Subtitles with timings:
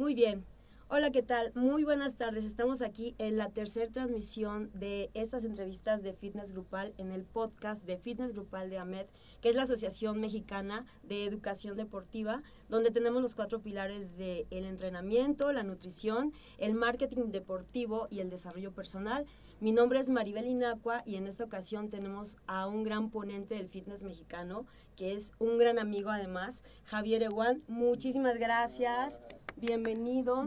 [0.00, 0.46] Muy bien.
[0.88, 1.52] Hola, ¿qué tal?
[1.54, 2.46] Muy buenas tardes.
[2.46, 7.84] Estamos aquí en la tercera transmisión de estas entrevistas de Fitness Grupal en el podcast
[7.84, 9.04] de Fitness Grupal de AMED,
[9.42, 14.64] que es la Asociación Mexicana de Educación Deportiva, donde tenemos los cuatro pilares de el
[14.64, 19.26] entrenamiento, la nutrición, el marketing deportivo y el desarrollo personal.
[19.60, 23.68] Mi nombre es Maribel Inacua y en esta ocasión tenemos a un gran ponente del
[23.68, 24.64] fitness mexicano,
[24.96, 27.62] que es un gran amigo además, Javier Eguán.
[27.68, 29.20] Muchísimas gracias.
[29.56, 30.44] Bienvenido.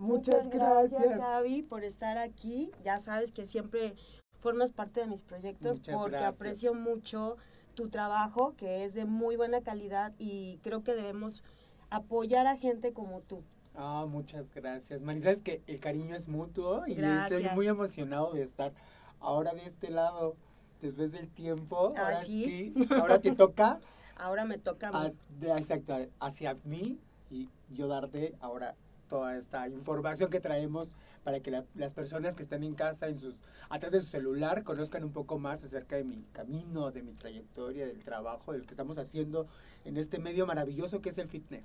[0.00, 1.20] Muchas, gracias.
[1.20, 2.72] Javi, por estar aquí.
[2.84, 3.94] Ya sabes que siempre
[4.40, 7.36] formas parte de mis proyectos porque aprecio mucho
[7.74, 11.44] tu trabajo, que es de muy buena calidad y creo que debemos
[11.88, 13.44] apoyar a gente como tú.
[13.76, 15.00] Ah, muchas gracias.
[15.02, 18.72] Mari, sabes que el cariño es mutuo y estoy muy emocionado de estar
[19.20, 20.36] ahora de este lado
[20.80, 21.92] después del tiempo.
[21.96, 22.72] Ah, ahora sí.
[22.90, 23.78] ahora te toca.
[24.16, 25.14] ahora me toca a mí.
[25.56, 26.98] exacto, hacia mí
[27.30, 28.74] y yo darte ahora
[29.08, 33.34] toda esta información que traemos para que las personas que están en casa, en sus,
[33.68, 37.84] atrás de su celular, conozcan un poco más acerca de mi camino, de mi trayectoria,
[37.84, 39.48] del trabajo, del que estamos haciendo
[39.84, 41.64] en este medio maravilloso que es el fitness.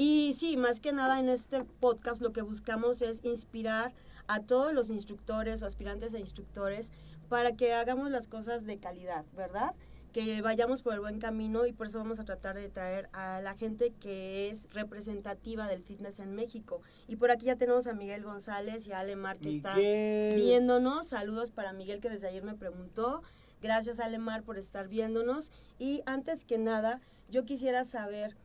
[0.00, 3.92] Y sí, más que nada en este podcast lo que buscamos es inspirar
[4.28, 6.92] a todos los instructores o aspirantes a instructores
[7.28, 9.74] para que hagamos las cosas de calidad, ¿verdad?
[10.12, 13.40] Que vayamos por el buen camino y por eso vamos a tratar de traer a
[13.40, 16.80] la gente que es representativa del fitness en México.
[17.08, 21.08] Y por aquí ya tenemos a Miguel González y a Alemar que está viéndonos.
[21.08, 23.24] Saludos para Miguel que desde ayer me preguntó.
[23.60, 25.50] Gracias Alemar por estar viéndonos.
[25.80, 28.36] Y antes que nada, yo quisiera saber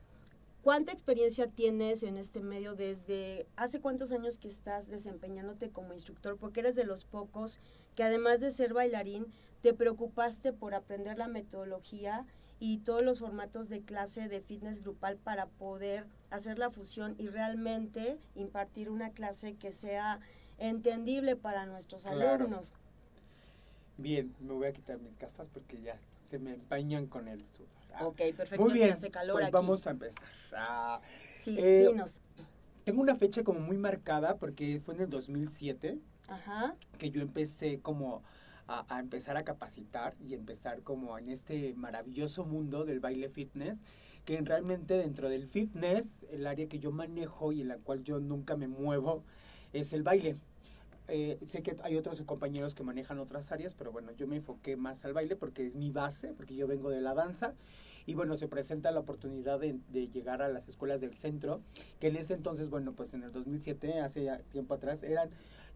[0.63, 6.37] ¿Cuánta experiencia tienes en este medio desde hace cuántos años que estás desempeñándote como instructor?
[6.37, 7.59] Porque eres de los pocos
[7.95, 9.25] que además de ser bailarín,
[9.61, 12.25] te preocupaste por aprender la metodología
[12.61, 17.27] y todos los formatos de clase de fitness grupal para poder hacer la fusión y
[17.27, 20.21] realmente impartir una clase que sea
[20.59, 22.71] entendible para nuestros alumnos.
[23.97, 25.97] Bien, me voy a quitar mis gafas porque ya
[26.31, 27.82] se me empañan con el sudor.
[28.01, 28.63] Ok, perfecto.
[28.63, 30.23] Muy bien, hace calor pues vamos a empezar.
[30.55, 31.01] Ah,
[31.39, 32.19] sí, eh, dinos.
[32.83, 36.75] Tengo una fecha como muy marcada porque fue en el 2007 Ajá.
[36.97, 38.23] que yo empecé como
[38.67, 43.79] a, a, empezar a capacitar y empezar como en este maravilloso mundo del baile fitness
[44.25, 48.19] que realmente dentro del fitness el área que yo manejo y en la cual yo
[48.19, 49.23] nunca me muevo
[49.73, 50.37] es el baile.
[51.07, 54.75] Eh, sé que hay otros compañeros que manejan otras áreas, pero bueno, yo me enfoqué
[54.75, 57.53] más al baile porque es mi base, porque yo vengo de la danza.
[58.05, 61.61] Y bueno, se presenta la oportunidad de, llegar a las escuelas del centro,
[61.99, 65.29] que en ese entonces, bueno, pues en el 2007, hace tiempo atrás, eran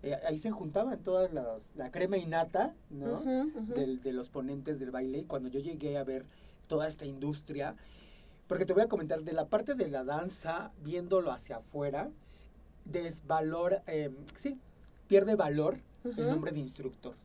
[0.04, 3.22] eh, ahí se juntaban todas las, la crema innata, ¿no?
[3.22, 5.20] de los ponentes del baile.
[5.20, 6.26] Y cuando yo llegué a ver
[6.68, 7.76] toda esta industria,
[8.48, 12.10] porque te voy a comentar de la parte de la danza, viéndolo hacia afuera,
[12.86, 14.60] desvalor, eh, sí,
[15.08, 17.16] pierde valor el nombre de instructor.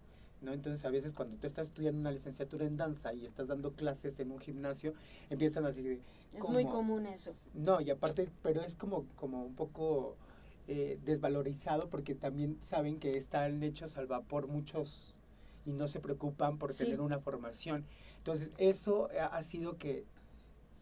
[0.40, 0.52] ¿no?
[0.52, 4.18] Entonces a veces cuando tú estás estudiando una licenciatura en danza y estás dando clases
[4.20, 4.94] en un gimnasio,
[5.30, 6.00] empiezan a decir...
[6.34, 7.32] Es muy común eso.
[7.54, 10.16] No, y aparte, pero es como, como un poco
[10.66, 15.14] eh, desvalorizado porque también saben que están hechos al vapor muchos
[15.64, 17.84] y no se preocupan por tener una formación.
[18.18, 20.04] Entonces eso ha sido que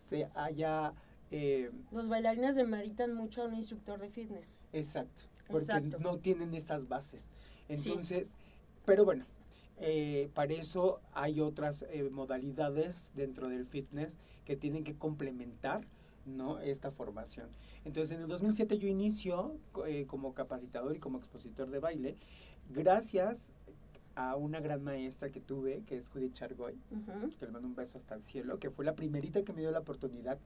[0.09, 0.93] se haya...
[1.33, 4.59] Eh, Los bailarines demeritan mucho a un instructor de fitness.
[4.73, 7.29] Exacto porque no tienen esas bases.
[7.69, 8.33] Entonces,
[8.85, 9.25] pero bueno,
[9.79, 15.83] eh, para eso hay otras eh, modalidades dentro del fitness que tienen que complementar
[16.27, 16.61] ¿no?
[16.61, 17.49] esta formación.
[17.85, 19.57] Entonces, en el 2007 yo inicio
[19.87, 22.17] eh, como capacitador y como expositor de baile,
[22.69, 23.49] gracias
[24.17, 26.75] a una gran maestra que tuve, que es Judith Chargoy,
[27.39, 29.71] que le mando un beso hasta el cielo, que fue la primerita que me dio
[29.71, 30.39] la oportunidad,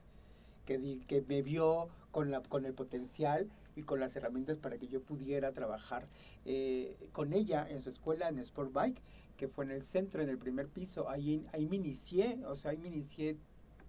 [0.64, 4.88] que, que me vio con, la, con el potencial y con las herramientas para que
[4.88, 6.06] yo pudiera trabajar
[6.44, 9.00] eh, con ella en su escuela en Sport Bike,
[9.36, 11.08] que fue en el centro, en el primer piso.
[11.08, 13.36] Ahí, ahí me inicié, o sea, ahí me inicié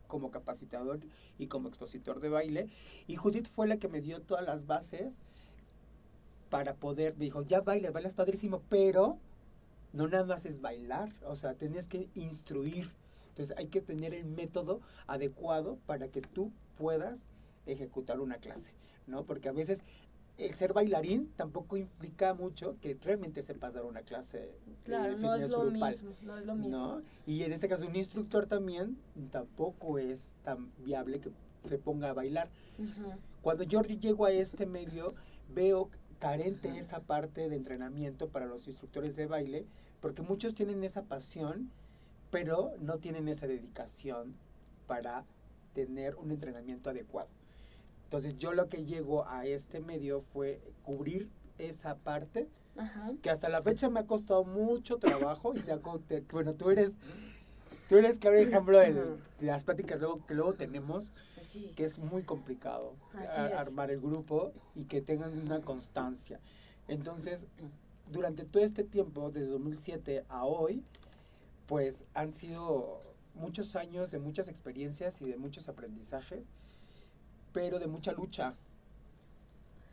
[0.07, 0.99] como capacitador
[1.37, 2.69] y como expositor de baile.
[3.07, 5.21] Y Judith fue la que me dio todas las bases
[6.49, 9.17] para poder, me dijo, ya bailas, bailas padrísimo, pero
[9.93, 12.91] no nada más es bailar, o sea, tenías que instruir.
[13.29, 17.19] Entonces hay que tener el método adecuado para que tú puedas
[17.65, 18.74] ejecutar una clase.
[19.07, 19.23] ¿No?
[19.23, 19.83] Porque a veces
[20.37, 24.51] el ser bailarín tampoco implica mucho que realmente sepas dar una clase
[24.83, 27.01] claro, no es lo mismo, no es lo mismo.
[27.25, 28.97] Y en este caso un instructor también
[29.31, 31.31] tampoco es tan viable que
[31.69, 32.49] se ponga a bailar.
[33.41, 35.15] Cuando yo llego a este medio
[35.53, 39.65] veo carente esa parte de entrenamiento para los instructores de baile,
[40.01, 41.71] porque muchos tienen esa pasión,
[42.31, 44.35] pero no tienen esa dedicación
[44.87, 45.23] para
[45.73, 47.29] tener un entrenamiento adecuado.
[48.05, 52.47] Entonces yo lo que llego a este medio fue cubrir esa parte,
[53.21, 56.93] que hasta la fecha me ha costado mucho trabajo y te, bueno, tú eres
[57.89, 61.11] tú eres claro ejemplo de, las pláticas luego, que luego tenemos,
[61.75, 62.95] que es muy complicado
[63.57, 66.39] armar el grupo y que tengan una constancia.
[66.87, 67.47] Entonces,
[68.11, 70.83] durante todo este tiempo, desde 2007 a hoy,
[71.67, 73.01] pues han sido
[73.33, 76.45] muchos años de muchas experiencias y de muchos aprendizajes,
[77.55, 78.53] pero de mucha lucha.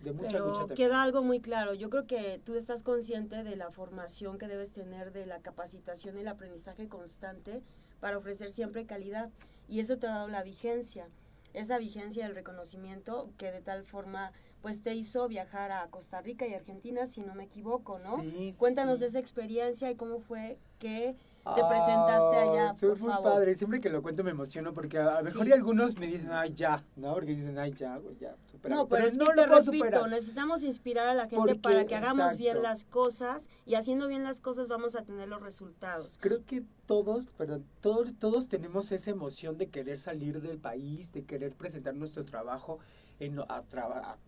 [0.02, 1.74] De mucha pero queda algo muy claro.
[1.74, 6.18] Yo creo que tú estás consciente de la formación que debes tener, de la capacitación
[6.18, 7.62] y el aprendizaje constante
[8.00, 9.30] para ofrecer siempre calidad.
[9.68, 11.06] Y eso te ha dado la vigencia,
[11.54, 16.46] esa vigencia del reconocimiento que de tal forma pues te hizo viajar a Costa Rica
[16.46, 18.22] y Argentina, si no me equivoco, ¿no?
[18.58, 23.80] Cuéntanos de esa experiencia y cómo fue que te presentaste allá, por muy padre, siempre
[23.80, 26.84] que lo cuento me emociono porque a, lo mejor y algunos me dicen, ay, ya,
[26.94, 27.14] ¿no?
[27.14, 28.36] Porque dicen, ay, ya, güey, ya,
[28.68, 32.62] No, pero, es que te repito, necesitamos inspirar a la gente para que hagamos bien
[32.62, 36.16] las cosas y haciendo bien las cosas vamos a tener los resultados.
[36.20, 41.24] Creo que todos, perdón, todos, todos tenemos esa emoción de querer salir del país, de
[41.24, 42.78] querer presentar nuestro trabajo
[43.18, 43.64] en, a,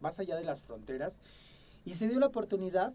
[0.00, 1.20] más allá de las fronteras.
[1.84, 2.92] Y se dio la oportunidad,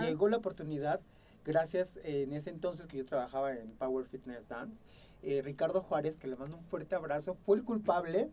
[0.00, 1.00] llegó la oportunidad
[1.44, 4.76] gracias eh, en ese entonces que yo trabajaba en Power Fitness Dance,
[5.22, 8.30] eh, Ricardo Juárez, que le mando un fuerte abrazo, fue el culpable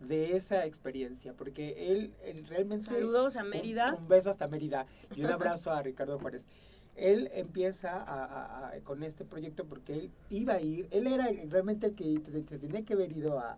[0.00, 2.14] de esa experiencia, porque él,
[2.48, 2.86] realmente...
[2.86, 3.94] Saludos a Mérida.
[3.94, 4.86] Un, beso hasta Mérida
[5.16, 6.46] y un abrazo a Ricardo Juárez.
[6.94, 12.58] Él empieza con este proyecto porque él iba a ir, él era realmente el que
[12.58, 13.56] tenía que haber ido a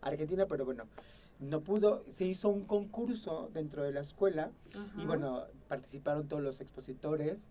[0.00, 0.84] Argentina, pero bueno,
[1.42, 4.50] no pudo, se hizo un concurso dentro de la escuela
[4.96, 7.44] y bueno, participaron todos los expositores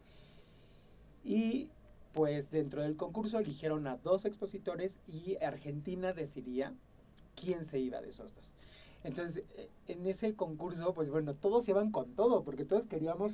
[1.23, 1.69] y
[2.13, 6.73] pues dentro del concurso eligieron a dos expositores y Argentina decidía
[7.35, 8.53] quién se iba de esos dos.
[9.03, 13.33] Entonces, eh, en ese concurso, pues bueno, todos iban con todo, porque todos queríamos,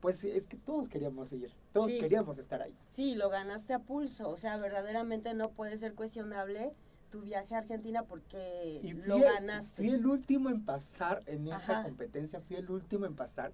[0.00, 2.74] pues es que todos queríamos ir, todos queríamos estar ahí.
[2.92, 6.72] Sí, lo ganaste a pulso, o sea, verdaderamente no puede ser cuestionable
[7.10, 9.76] tu viaje a Argentina porque lo ganaste.
[9.76, 13.52] Fui el último en pasar en esa competencia, fui el último en pasar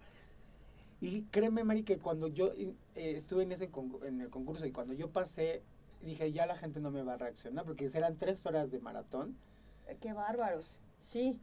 [1.00, 3.70] y créeme, Mari, que cuando yo eh, estuve en, ese
[4.04, 5.62] en el concurso y cuando yo pasé,
[6.02, 9.36] dije, ya la gente no me va a reaccionar, porque eran tres horas de maratón.
[9.86, 11.38] Eh, qué bárbaros, sí.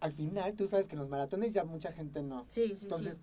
[0.00, 2.44] Al final, tú sabes que en los maratones ya mucha gente no.
[2.48, 3.20] Sí, sí, Entonces,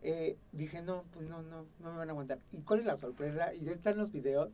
[0.00, 2.38] Eh, dije, no, pues no, no, no me van a aguantar.
[2.52, 3.52] ¿Y cuál es la sorpresa?
[3.52, 4.50] Y de están los videos.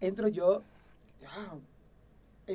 [0.00, 0.62] Entro yo,
[1.26, 1.58] ah,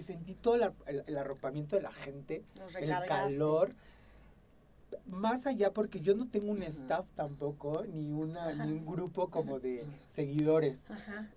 [0.02, 2.44] sentí todo el, arropamiento de la gente,
[2.80, 3.76] el calor
[5.06, 9.60] más allá porque yo no tengo un staff tampoco, ni, una, ni un grupo como
[9.60, 10.78] de seguidores,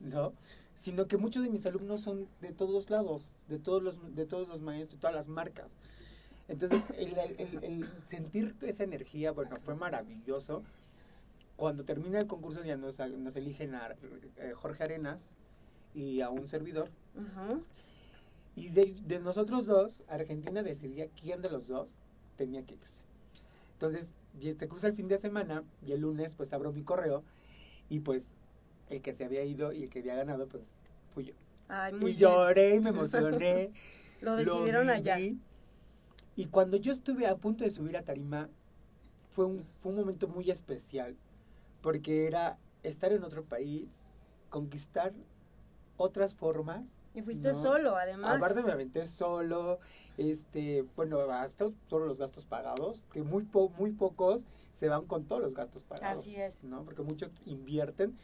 [0.00, 0.32] ¿no?
[0.76, 4.48] Sino que muchos de mis alumnos son de todos lados, de todos los, de todos
[4.48, 5.68] los maestros, de todas las marcas.
[6.48, 7.16] Entonces, el,
[7.62, 10.62] el, sentir esa energía, bueno, fue maravilloso.
[11.56, 13.96] Cuando termina el concurso ya nos, nos eligen a
[14.36, 15.18] eh, Jorge Arenas
[15.94, 16.90] y a un servidor.
[18.54, 21.88] Y de, de, nosotros dos, Argentina decidía quién de los dos
[22.36, 23.05] tenía que irse.
[23.76, 24.14] Entonces,
[24.58, 27.22] te cruza el fin de semana y el lunes pues abro mi correo
[27.90, 28.32] y pues
[28.88, 30.64] el que se había ido y el que había ganado pues
[31.14, 31.34] fui yo.
[32.08, 33.70] y lloré y me emocioné.
[34.22, 35.18] lo decidieron allá.
[35.18, 38.48] Y cuando yo estuve a punto de subir a Tarima,
[39.34, 41.14] fue un, fue un momento muy especial,
[41.82, 43.88] porque era estar en otro país,
[44.48, 45.12] conquistar
[45.98, 46.84] otras formas.
[47.14, 48.36] Y fuiste solo, además.
[48.36, 49.80] Aparte me aventé solo,
[50.18, 53.46] este, bueno, hasta todos los gastos pagados, que muy,
[53.78, 54.42] muy pocos
[54.72, 56.20] se van con todos los gastos pagados.
[56.20, 56.62] Así es.
[56.62, 56.84] ¿no?
[56.84, 58.16] Porque muchos invierten,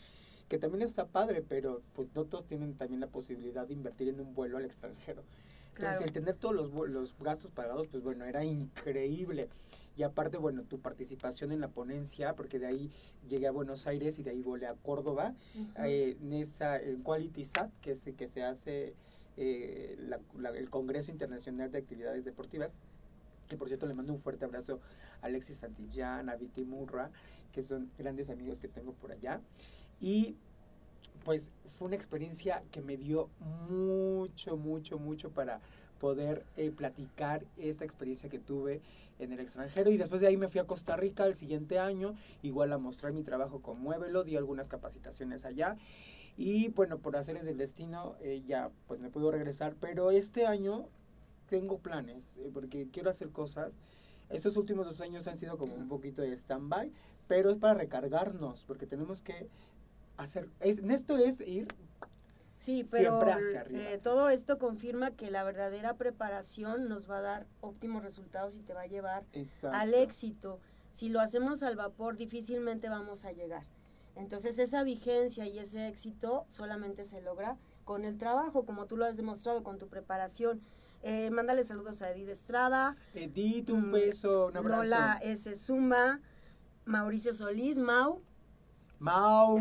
[0.49, 4.21] que también está padre, pero pues no todos tienen también la posibilidad de invertir en
[4.21, 5.23] un vuelo al extranjero.
[5.75, 9.49] Entonces, el tener todos los, los gastos pagados, pues bueno, era increíble.
[9.97, 12.91] Y aparte, bueno, tu participación en la ponencia, porque de ahí
[13.29, 15.35] llegué a Buenos Aires y de ahí volé a Córdoba,
[15.85, 18.95] eh, en esa en Quality Sat, que, es, que se hace
[19.37, 19.97] eh,
[20.55, 22.73] el Congreso Internacional de Actividades Deportivas,
[23.49, 24.81] que por cierto le mando un fuerte abrazo
[25.21, 27.11] a Alexis Santillán, a Viti Murra,
[27.53, 29.41] que son grandes amigos que tengo por allá.
[30.01, 30.37] Y
[31.25, 31.49] pues
[31.79, 33.29] fue una experiencia que me dio
[33.69, 35.61] mucho, mucho, mucho para
[36.01, 38.81] poder eh, platicar esta experiencia que tuve
[39.21, 42.17] en el extranjero y después de ahí me fui a Costa Rica el siguiente año,
[42.43, 45.77] igual a mostrar mi trabajo con Muévelo, di algunas capacitaciones allá
[46.37, 50.87] y bueno, por hacerles del destino eh, ya pues me puedo regresar, pero este año
[51.49, 53.73] tengo planes, eh, porque quiero hacer cosas.
[54.31, 56.91] Estos últimos dos años han sido como un poquito de stand-by,
[57.29, 59.49] pero es para recargarnos, porque tenemos que
[60.17, 61.69] hacer, es, esto es ir
[62.63, 63.21] Sí, pero
[63.71, 68.61] eh, todo esto confirma que la verdadera preparación nos va a dar óptimos resultados y
[68.61, 69.25] te va a llevar
[69.73, 70.61] al éxito.
[70.93, 73.65] Si lo hacemos al vapor, difícilmente vamos a llegar.
[74.17, 79.05] Entonces esa vigencia y ese éxito solamente se logra con el trabajo, como tú lo
[79.05, 80.61] has demostrado con tu preparación.
[81.03, 82.97] Eh, mándale saludos a Edith Estrada.
[83.15, 84.83] Edith, un mm, beso, un abrazo.
[84.83, 85.57] Lola S.
[85.57, 86.21] Suma,
[86.85, 88.23] Mauricio Solís, Mau.
[89.01, 89.59] Mau,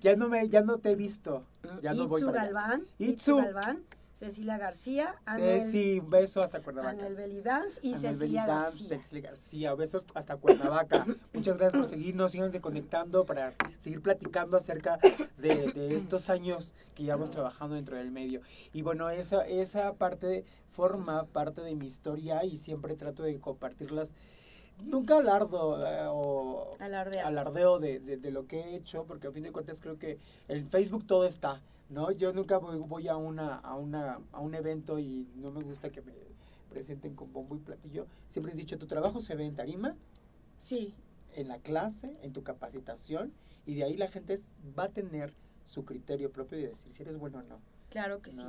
[0.00, 1.44] ya no, me, ya no te he visto.
[1.80, 2.86] Ya no voy Galván.
[2.98, 3.36] Itzu.
[3.36, 3.84] Galván.
[4.20, 5.14] Cecilia García.
[5.34, 6.90] Ceci, un beso hasta Cuernavaca.
[6.90, 8.88] Anel Belidance y Cecilia García.
[8.88, 11.06] Cecilia García, besos hasta Cuernavaca.
[11.32, 14.98] Muchas gracias por seguirnos, sigan conectando para seguir platicando acerca
[15.38, 18.42] de, de, estos años que llevamos trabajando dentro del medio.
[18.74, 24.10] Y bueno, esa, esa parte forma parte de mi historia y siempre trato de compartirlas
[24.84, 29.52] nunca alardo eh, o alardeo de, de, lo que he hecho, porque a fin de
[29.52, 32.12] cuentas creo que en Facebook todo está, ¿no?
[32.12, 36.00] Yo nunca voy, a, una, a, una, a un evento y no me gusta que
[36.00, 36.12] me
[36.70, 38.06] presenten con bombo y platillo.
[38.28, 39.96] Siempre he dicho, tu trabajo se ve en tarima,
[40.56, 40.94] sí.
[41.34, 43.32] en la clase, en tu capacitación,
[43.66, 44.40] y de ahí la gente
[44.78, 45.34] va a tener
[45.66, 47.60] su criterio propio de decir si eres bueno o no.
[47.90, 48.44] Claro que sí.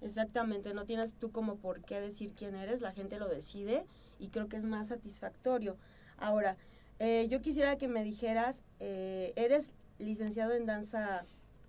[0.00, 3.86] Exactamente, no tienes tú como por qué decir quién eres, la gente lo decide
[4.18, 5.76] y creo que es más satisfactorio.
[6.18, 6.56] Ahora,
[6.98, 11.24] eh, yo quisiera que me dijeras, eh, ¿eres licenciado en danza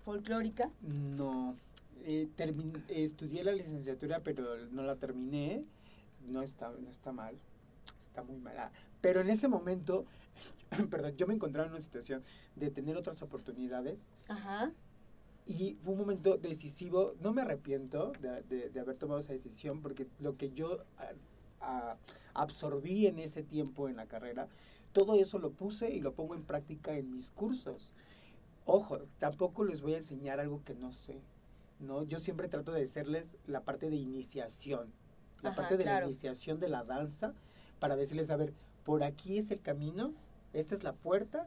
[0.06, 0.70] folclórica?
[0.82, 1.56] No,
[2.04, 2.28] eh,
[2.88, 5.64] estudié la licenciatura pero no la terminé,
[6.28, 7.34] no está, no está mal,
[8.06, 8.70] está muy mala.
[9.00, 10.06] Pero en ese momento,
[10.90, 12.22] perdón, yo me encontraba en una situación
[12.54, 13.98] de tener otras oportunidades.
[14.28, 14.70] Ajá.
[15.44, 20.06] Y fue un momento decisivo, no me arrepiento de, de, haber tomado esa decisión, porque
[20.20, 20.84] lo que yo
[22.34, 24.48] absorbí en ese tiempo en la carrera,
[24.92, 27.92] todo eso lo puse y lo pongo en práctica en mis cursos.
[28.68, 31.20] Ojo, tampoco les voy a enseñar algo que no sé,
[31.78, 32.02] ¿no?
[32.02, 34.92] Yo siempre trato de decirles la parte de iniciación,
[35.40, 37.32] la parte de la iniciación de la danza,
[37.78, 38.52] para decirles, a ver,
[38.84, 40.14] por aquí es el camino,
[40.52, 41.46] esta es la puerta,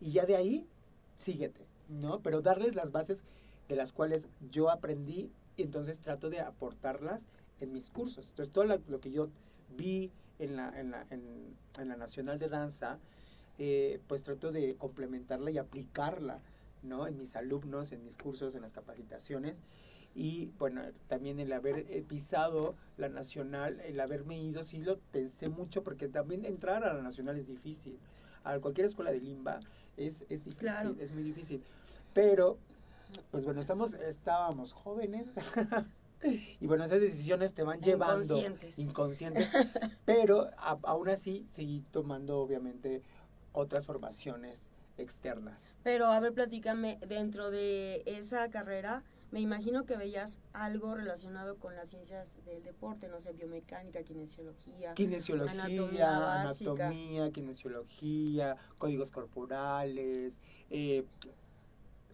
[0.00, 0.68] y ya de ahí,
[1.16, 2.20] síguete, ¿no?
[2.20, 3.18] Pero darles las bases
[3.68, 7.28] de las cuales yo aprendí y entonces trato de aportarlas
[7.60, 8.28] en mis cursos.
[8.30, 9.28] Entonces todo lo, que yo
[9.76, 13.00] vi en la, en la, en, la Nacional de Danza,
[13.58, 16.40] eh, pues trato de complementarla y aplicarla
[16.82, 17.06] ¿no?
[17.06, 19.56] en mis alumnos, en mis cursos, en las capacitaciones.
[20.14, 25.48] Y bueno, también el haber eh, pisado la nacional, el haberme ido, sí lo pensé
[25.48, 27.98] mucho porque también entrar a la nacional es difícil.
[28.42, 29.60] A cualquier escuela de limba
[29.96, 31.62] es, es difícil, es muy difícil.
[32.12, 32.58] Pero
[33.30, 35.28] pues bueno, estamos, estábamos jóvenes.
[36.60, 39.48] y bueno, esas decisiones te van llevando inconscientes, inconscientes
[40.04, 43.02] pero aún así seguí tomando obviamente
[43.52, 44.69] otras formaciones
[45.00, 45.66] externas.
[45.82, 51.76] Pero a ver, platícame, dentro de esa carrera, me imagino que veías algo relacionado con
[51.76, 60.36] las ciencias del deporte, no sé, biomecánica, kinesiología, kinesiología, anatomía, anatomía kinesiología, códigos corporales,
[60.70, 61.04] eh,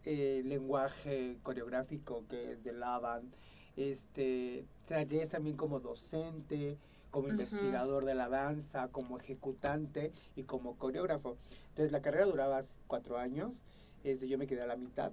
[0.04, 3.32] eh, lenguaje coreográfico que es de Lavan.
[3.76, 6.78] Este, trabajé también como docente,
[7.10, 11.38] como investigador de la danza, como ejecutante y como coreógrafo.
[11.76, 13.62] Entonces la carrera duraba cuatro años,
[14.02, 15.12] este, yo me quedé a la mitad,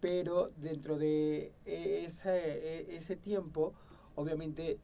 [0.00, 3.74] pero dentro de ese, e, ese tiempo,
[4.14, 4.78] obviamente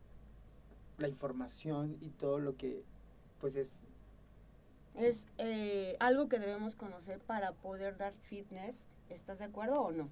[0.99, 2.83] la información y todo lo que
[3.41, 3.73] pues es
[4.97, 10.09] es eh, algo que debemos conocer para poder dar fitness ¿Estás de acuerdo o no?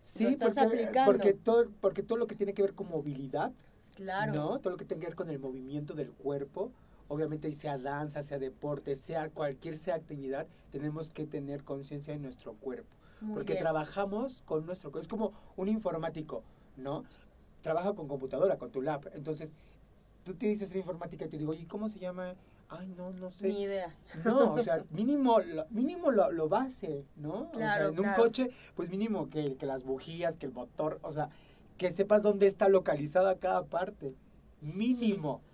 [0.00, 3.52] Sí, porque, porque, todo, porque todo lo que tiene que ver con movilidad,
[3.94, 4.32] claro.
[4.32, 4.58] ¿no?
[4.58, 6.72] Todo lo que tiene que ver con el movimiento del cuerpo,
[7.10, 12.54] obviamente sea danza, sea deporte, sea cualquier sea actividad, tenemos que tener conciencia de nuestro
[12.54, 12.96] cuerpo.
[13.34, 15.02] porque trabajamos con nuestro cuerpo.
[15.02, 16.42] Es como un informático,
[16.76, 17.04] ¿no?
[17.62, 19.10] Trabaja con computadora, con tu lab.
[19.12, 19.52] Entonces,
[20.24, 22.34] tú te dices informática y te digo, oye, ¿cómo se llama
[22.68, 23.48] Ay, no, no sé.
[23.48, 23.92] Ni idea.
[24.24, 27.50] No, o sea, mínimo, lo, mínimo lo, lo base, ¿no?
[27.50, 31.00] Claro, o sea, en un coche, pues mínimo que, que las bujías, que el motor,
[31.02, 31.30] o sea,
[31.76, 34.14] que sepas dónde está localizada cada parte.
[34.60, 35.40] Mínimo.
[35.42, 35.49] Sí,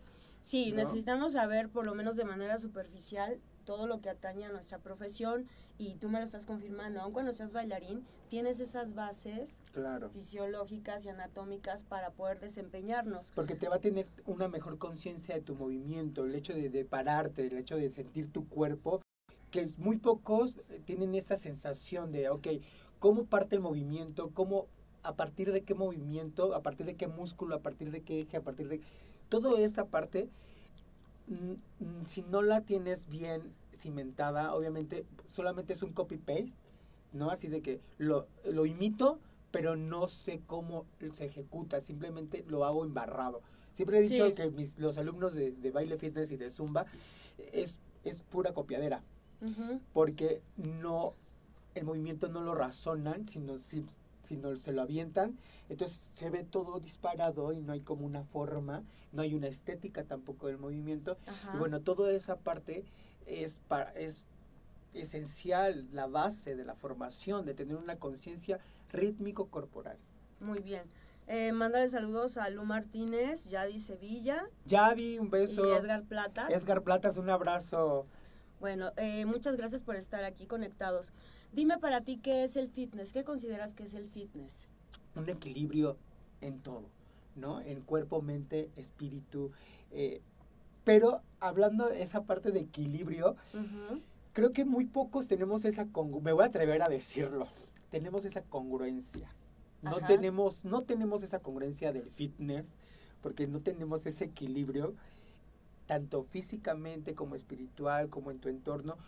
[0.73, 5.47] necesitamos saber, por lo menos de manera superficial, todo lo que atañe a nuestra profesión
[5.77, 9.59] y tú me lo estás confirmando, aun cuando seas bailarín, tienes esas bases
[10.13, 13.33] fisiológicas y anatómicas para poder desempeñarnos.
[13.35, 16.85] Porque te va a tener una mejor conciencia de tu movimiento, el hecho de, de,
[16.85, 19.03] pararte, el hecho de sentir tu cuerpo,
[19.51, 22.47] que muy pocos tienen esa sensación de, ok,
[23.01, 24.31] ¿cómo parte el movimiento?
[24.33, 24.67] ¿Cómo,
[25.03, 26.55] a partir de qué movimiento?
[26.55, 27.57] ¿A partir de qué músculo?
[27.57, 28.37] ¿A partir de qué eje?
[28.37, 28.81] ¿A partir de...?
[29.29, 30.29] Toda esa parte,
[31.27, 36.53] mm, mm, si no la tienes bien cimentada, obviamente solamente es un copy-paste,
[37.13, 37.31] ¿no?
[37.31, 39.19] Así de que lo, lo imito,
[39.51, 43.43] pero no sé cómo se ejecuta, simplemente lo hago embarrado.
[43.75, 46.87] Siempre he dicho que mis, los alumnos de, baile fitness y de zumba
[47.53, 49.03] es, es pura copiadera,
[49.93, 51.13] porque no
[51.75, 53.85] el movimiento no lo razonan, sino, si,
[54.29, 58.83] sino se lo avientan, entonces se ve todo disparado y no hay como una forma,
[59.13, 61.17] no hay una estética tampoco del movimiento.
[61.55, 62.85] Y bueno, toda esa parte
[63.27, 64.25] es, para, es
[64.95, 68.61] esencial, la base de la formación, de tener una conciencia
[68.93, 69.99] rítmico-corporal.
[70.41, 70.83] Muy bien.
[71.29, 74.45] Eh, mándale saludos a Lu Martínez, Yadi Sevilla.
[74.65, 75.67] Yadi, un beso.
[75.67, 76.53] Y Edgar Platas.
[76.53, 78.07] Edgar Platas, un abrazo.
[78.61, 81.13] Bueno, eh, muchas gracias por estar aquí conectados.
[81.57, 84.69] Dime para ti qué es el fitness, qué consideras que es el fitness.
[85.15, 85.97] Un equilibrio
[86.43, 86.85] en todo,
[87.35, 87.63] ¿no?
[87.63, 89.53] En cuerpo, mente, espíritu.
[89.91, 90.21] Eh,
[90.85, 93.37] pero hablando de esa parte de equilibrio,
[94.35, 95.87] creo que muy pocos tenemos esa
[96.21, 97.49] me voy a atrever a decirlo,
[97.91, 99.31] tenemos esa congruencia.
[99.81, 102.77] No tenemos, no tenemos esa congruencia del fitness,
[103.23, 104.95] porque no tenemos ese equilibrio,
[105.87, 108.99] tanto físicamente como espiritual, como en tu entorno.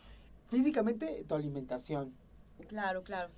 [0.49, 2.15] Físicamente, tu alimentación,
[2.67, 3.31] Claro, claro.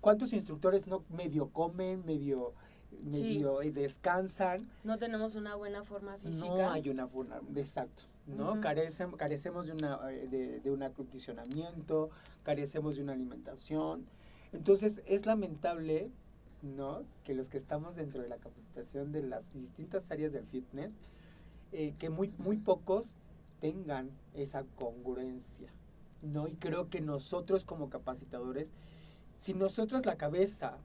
[0.00, 2.54] ¿Cuántos instructores no medio comen, medio
[3.02, 4.68] medio descansan?
[4.84, 6.46] No tenemos una buena forma física.
[6.46, 8.04] No hay una forma, exacto.
[8.26, 8.60] ¿no?
[8.60, 12.10] carecemos de, una, eh, de, un acondicionamiento,
[12.42, 14.06] carecemos de una alimentación.
[14.52, 16.10] Entonces es lamentable
[16.62, 17.02] ¿no?
[17.24, 20.92] que los que estamos dentro de la capacitación de las distintas áreas del fitness,
[21.72, 23.14] eh, que muy, muy pocos
[23.60, 25.70] tengan esa congruencia.
[26.22, 26.48] ¿No?
[26.48, 28.68] Y creo que nosotros como capacitadores,
[29.38, 30.76] si nosotros la cabeza,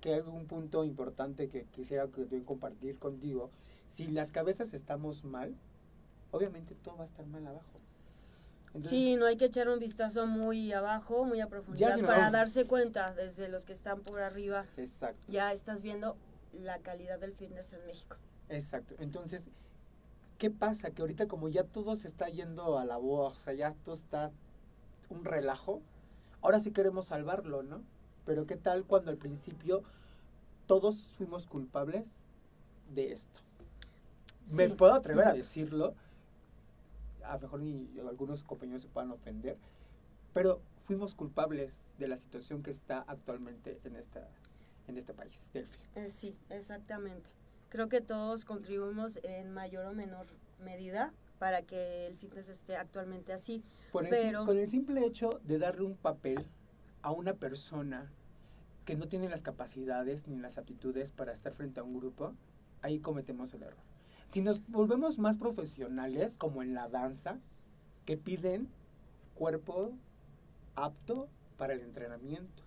[0.00, 3.50] que hay un punto importante que quisiera que compartir contigo,
[3.96, 5.54] si las cabezas estamos mal,
[6.30, 7.80] obviamente todo va a estar mal abajo.
[8.80, 13.12] sí, no hay que echar un vistazo muy abajo, muy a profundidad, para darse cuenta
[13.14, 14.66] desde los que están por arriba.
[14.76, 15.20] Exacto.
[15.28, 16.16] Ya estás viendo
[16.52, 18.16] la calidad del fitness en México.
[18.48, 18.94] Exacto.
[18.98, 19.42] Entonces,
[20.38, 20.90] ¿qué pasa?
[20.90, 23.94] Que ahorita como ya todo se está yendo a la voz, o sea, ya todo
[23.94, 24.30] está
[25.08, 25.82] un relajo,
[26.42, 27.82] ahora sí queremos salvarlo, ¿no?
[28.24, 29.82] Pero ¿qué tal cuando al principio
[30.66, 32.06] todos fuimos culpables
[32.94, 33.40] de esto?
[34.52, 35.94] Me puedo atrever a decirlo,
[37.24, 39.56] a lo mejor ni algunos compañeros se puedan ofender,
[40.32, 44.28] pero fuimos culpables de la situación que está actualmente en esta
[44.88, 45.78] en este país, Delphi.
[45.96, 47.28] Eh, sí, exactamente.
[47.70, 50.26] Creo que todos contribuimos en mayor o menor
[50.60, 53.62] medida para que el fitness esté actualmente así.
[54.10, 56.46] Pero, con el simple hecho de darle un papel
[57.02, 58.10] a una persona
[58.84, 62.34] que no tiene las capacidades ni las aptitudes para estar frente a un grupo,
[62.82, 63.78] ahí cometemos el error.
[64.28, 67.38] Si nos volvemos más profesionales, como en la danza,
[68.04, 68.68] que piden
[69.34, 69.92] cuerpo
[70.74, 72.62] apto para el entrenamiento.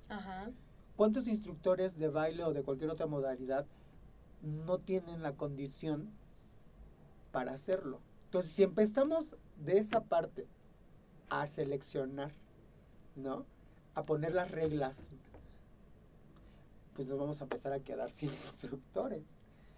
[0.96, 3.66] ¿Cuántos instructores de baile o de cualquier otra modalidad
[4.42, 6.10] no tienen la condición
[7.32, 8.02] para hacerlo?
[8.30, 9.26] Entonces, si empezamos
[9.58, 10.46] de esa parte
[11.32, 12.32] a seleccionar,
[13.16, 13.48] ¿no?
[13.96, 14.96] A poner las reglas,
[16.94, 19.24] pues nos vamos a empezar a quedar sin instructores.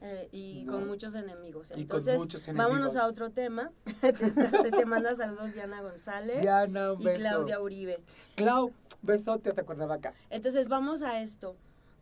[0.02, 1.72] Eh, y con muchos enemigos.
[1.72, 3.72] Entonces, vámonos a otro tema.
[4.02, 8.02] te, manda saludos Diana González Diana, un y Claudia Uribe.
[8.36, 10.14] Clau, besote hasta Cuernavaca.
[10.30, 11.56] Entonces, vamos a esto.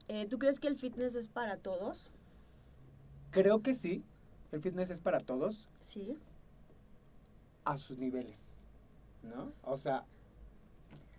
[0.07, 2.09] Eh, ¿Tú crees que el fitness es para todos?
[3.29, 4.03] Creo que sí.
[4.51, 5.69] El fitness es para todos.
[5.81, 6.17] Sí
[7.69, 8.63] a sus niveles,
[9.21, 9.53] ¿no?
[9.63, 10.03] O sea,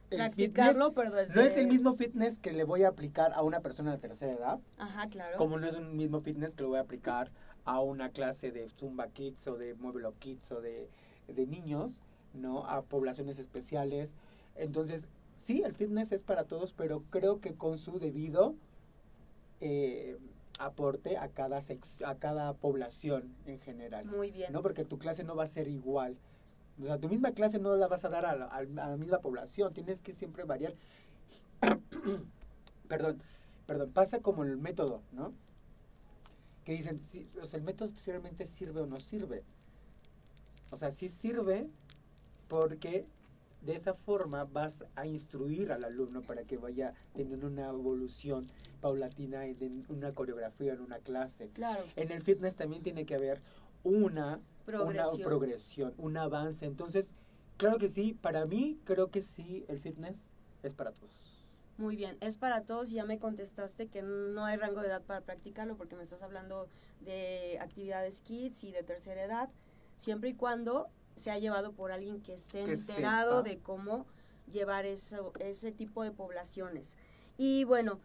[0.08, 3.92] practicarlo, pero No es el mismo fitness que le voy a aplicar a una persona
[3.92, 4.58] de tercera edad.
[4.76, 5.38] Ajá, claro.
[5.38, 7.30] Como no es el mismo fitness que le voy a aplicar
[7.64, 10.88] a una clase de Zumba Kids o de Muevelo Kids o de,
[11.28, 12.00] niños,
[12.34, 12.66] ¿no?
[12.66, 14.10] A poblaciones especiales.
[14.56, 15.06] Entonces,
[15.46, 18.56] sí, el fitness es para todos, pero creo que con su debido
[19.60, 20.18] eh,
[20.58, 21.62] aporte a cada,
[22.04, 24.06] a cada población en general.
[24.06, 24.52] Muy bien.
[24.52, 24.62] ¿no?
[24.62, 26.16] Porque tu clase no va a ser igual
[26.82, 30.02] o sea, tu misma clase no la vas a dar a la, misma población, tienes
[30.02, 30.74] que siempre variar.
[32.88, 33.22] perdón,
[33.66, 35.32] perdón, pasa como el método, ¿no?
[36.64, 37.00] Que dicen,
[37.42, 39.42] o sea, el método realmente sirve o no sirve.
[40.70, 41.68] O sea, sí sirve
[42.48, 43.06] porque
[43.62, 48.48] de esa forma vas a instruir al alumno para que vaya teniendo una evolución
[48.80, 51.48] paulatina en una coreografía, en una clase.
[51.48, 51.84] Claro.
[51.96, 53.40] En el fitness también tiene que haber
[53.84, 55.14] una progresión.
[55.14, 56.66] una progresión, un avance.
[56.66, 57.10] Entonces,
[57.56, 60.16] claro que sí, para mí creo que sí, el fitness
[60.62, 61.10] es para todos.
[61.78, 62.90] Muy bien, es para todos.
[62.90, 66.68] Ya me contestaste que no hay rango de edad para practicarlo porque me estás hablando
[67.00, 69.48] de actividades kids y de tercera edad,
[69.96, 74.06] siempre y cuando se ha llevado por alguien que esté enterado de cómo
[74.50, 76.96] llevar eso, ese tipo de poblaciones.
[77.38, 77.98] Y bueno,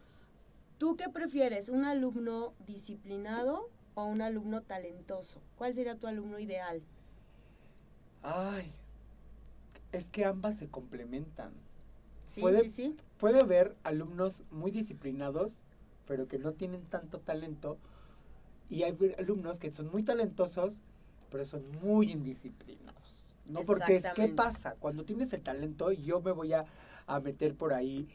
[0.78, 5.42] ¿Tú qué prefieres, un alumno disciplinado o un alumno talentoso?
[5.58, 6.82] ¿Cuál sería tu alumno ideal?
[8.22, 8.72] Ay,
[9.92, 11.52] es que ambas se complementan.
[12.26, 12.98] Sí, sí, sí.
[13.20, 15.52] Puede haber alumnos muy disciplinados,
[16.08, 17.78] pero que no tienen tanto talento,
[18.70, 20.84] y hay alumnos que son muy talentosos,
[21.32, 22.96] pero son muy indisciplinados.
[23.46, 23.62] ¿no?
[23.62, 24.76] Porque es, ¿qué pasa?
[24.80, 26.66] Cuando tienes el talento, yo me voy a,
[27.24, 28.08] meter por ahí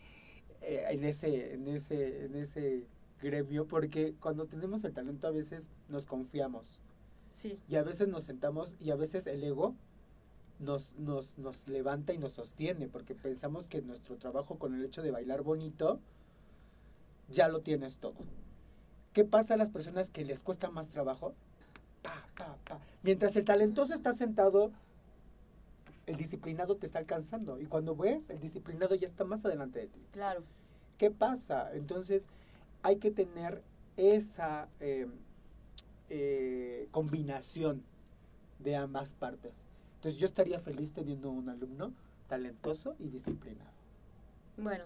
[0.60, 2.84] eh, en, ese, en, ese, en ese
[3.22, 6.80] gremio, porque cuando tenemos el talento a veces nos confiamos.
[7.32, 7.58] Sí.
[7.68, 9.74] Y a veces nos sentamos y a veces el ego
[10.58, 15.02] nos, nos, nos levanta y nos sostiene, porque pensamos que nuestro trabajo con el hecho
[15.02, 15.98] de bailar bonito,
[17.30, 18.16] ya lo tienes todo.
[19.12, 21.34] ¿Qué pasa a las personas que les cuesta más trabajo?
[22.02, 22.78] Pa, pa, pa.
[23.02, 24.70] Mientras el talentoso está sentado,
[26.06, 27.60] el disciplinado te está alcanzando.
[27.60, 30.00] Y cuando ves, el disciplinado ya está más adelante de ti.
[30.12, 30.42] Claro.
[30.98, 31.74] ¿Qué pasa?
[31.74, 32.22] Entonces,
[32.82, 33.62] hay que tener
[33.96, 35.06] esa eh,
[36.08, 37.82] eh, combinación
[38.58, 39.52] de ambas partes.
[39.96, 41.92] Entonces yo estaría feliz teniendo un alumno
[42.28, 43.70] talentoso y disciplinado.
[44.56, 44.84] Bueno,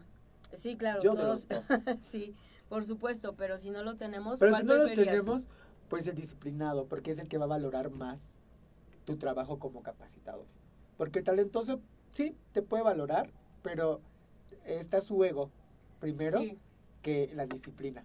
[0.57, 1.47] sí, claro, todos,
[2.11, 2.35] sí,
[2.69, 5.49] por supuesto, pero si no lo tenemos, pero si no lo tenemos,
[5.89, 8.29] pues el disciplinado, porque es el que va a valorar más
[9.05, 10.47] tu trabajo como capacitador.
[10.97, 11.81] Porque el talentoso
[12.13, 13.31] sí te puede valorar,
[13.63, 14.01] pero
[14.65, 15.51] está su ego
[16.01, 16.41] primero
[17.05, 18.03] que la disciplina.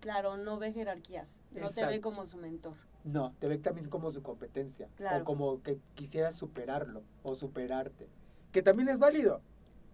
[0.00, 2.74] Claro, no ve jerarquías, no te ve como su mentor.
[3.04, 4.88] No, te ve también como su competencia.
[5.18, 8.08] O como que quisieras superarlo o superarte.
[8.52, 9.40] Que también es válido,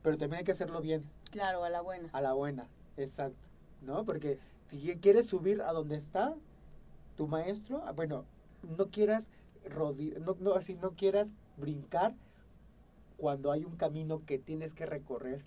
[0.02, 1.04] pero también hay que hacerlo bien.
[1.30, 2.08] Claro, a la buena.
[2.12, 2.66] A la buena,
[2.96, 3.48] exacto.
[3.82, 4.04] ¿No?
[4.04, 4.38] Porque
[4.70, 6.34] si quieres subir a donde está
[7.16, 8.24] tu maestro, ah, bueno,
[8.78, 9.28] no quieras
[9.68, 12.14] rodear, no, no, así no quieras brincar
[13.18, 15.44] cuando hay un camino que tienes que recorrer.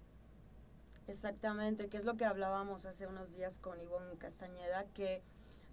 [1.07, 5.21] Exactamente, que es lo que hablábamos hace unos días con Ivonne Castañeda, que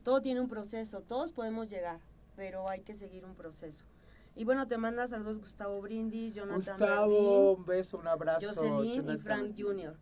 [0.03, 2.01] todo tiene un proceso, todos podemos llegar,
[2.37, 3.85] pero hay que seguir un proceso.
[4.35, 8.47] Y bueno, te manda saludos Gustavo Brindis, Jonathan Gustavo, un beso, un abrazo.
[8.47, 9.97] Jocelyn y Frank Jr.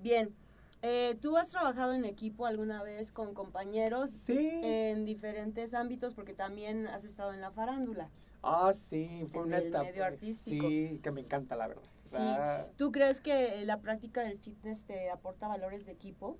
[0.00, 0.34] Bien,
[0.82, 4.10] eh, ¿tú has trabajado en equipo alguna vez con compañeros?
[4.10, 4.60] Sí.
[4.62, 8.10] En diferentes ámbitos, porque también has estado en la farándula.
[8.42, 10.68] Ah, sí, fue en el medio artístico.
[10.68, 11.91] Sí, que me encanta, la verdad.
[12.12, 12.72] Sí.
[12.76, 16.36] ¿Tú crees que la práctica del fitness te aporta valores de equipo?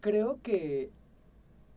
[0.00, 0.90] Creo que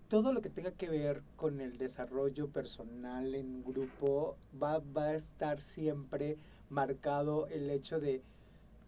[0.10, 5.16] todo lo que tenga que ver con el desarrollo personal en grupo va, va a
[5.16, 6.38] estar siempre
[6.70, 8.22] marcado el hecho de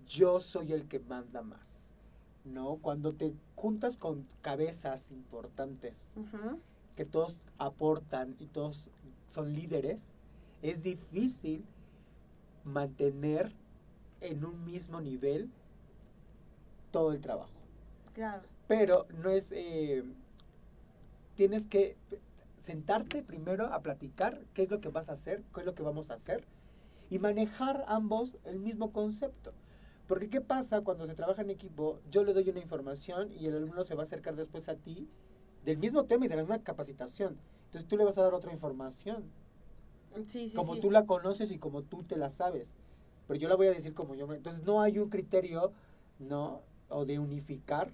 [0.05, 1.87] yo soy el que manda más,
[2.43, 2.75] ¿no?
[2.81, 5.95] Cuando te juntas con cabezas importantes,
[6.95, 8.89] que todos aportan y todos
[9.27, 10.11] son líderes,
[10.61, 11.63] es difícil
[12.63, 13.53] mantener
[14.21, 15.51] en un mismo nivel
[16.91, 17.51] todo el trabajo.
[18.13, 18.43] Claro.
[18.67, 19.51] Pero no es...
[19.51, 20.03] Eh,
[21.35, 21.97] tienes que
[22.61, 25.83] sentarte primero a platicar qué es lo que vas a hacer, qué es lo que
[25.83, 26.45] vamos a hacer
[27.09, 29.53] y manejar ambos el mismo concepto.
[30.07, 31.99] Porque ¿qué pasa cuando se trabaja en equipo?
[32.11, 35.07] Yo le doy una información y el alumno se va a acercar después a ti
[35.65, 37.37] del mismo tema y de la misma capacitación.
[37.65, 39.23] Entonces tú le vas a dar otra información.
[40.27, 42.67] Sí, sí, como tú la conoces y como tú te la sabes.
[43.27, 44.35] Pero yo la voy a decir como yo me...
[44.35, 45.71] Entonces no hay un criterio,
[46.19, 46.61] ¿no?
[46.89, 47.91] O de unificar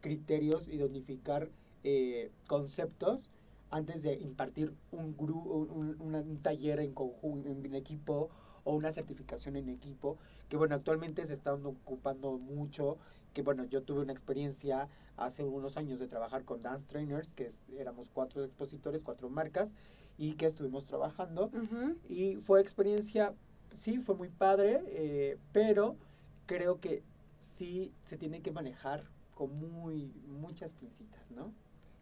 [0.00, 1.48] criterios y de unificar
[1.84, 3.30] eh, conceptos
[3.70, 8.30] antes de impartir un, grupo, un, taller en, conjunto, en equipo
[8.64, 10.18] o una certificación en equipo,
[10.48, 12.98] que bueno, actualmente se están ocupando mucho,
[13.32, 17.52] que bueno, yo tuve una experiencia hace unos años de trabajar con Dance Trainers, que
[17.78, 19.68] éramos cuatro expositores, cuatro marcas,
[20.18, 21.50] y que estuvimos trabajando,
[22.08, 23.34] y fue experiencia,
[23.74, 25.96] sí, fue muy padre, eh, pero
[26.46, 27.02] creo que
[27.38, 31.52] sí se tiene que manejar con muy, muchas pincitas, ¿no?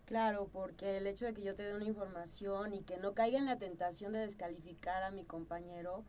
[0.06, 3.38] Claro, porque el hecho de que yo te dé una información y que no caiga
[3.38, 6.04] en la tentación de descalificar a mi compañero,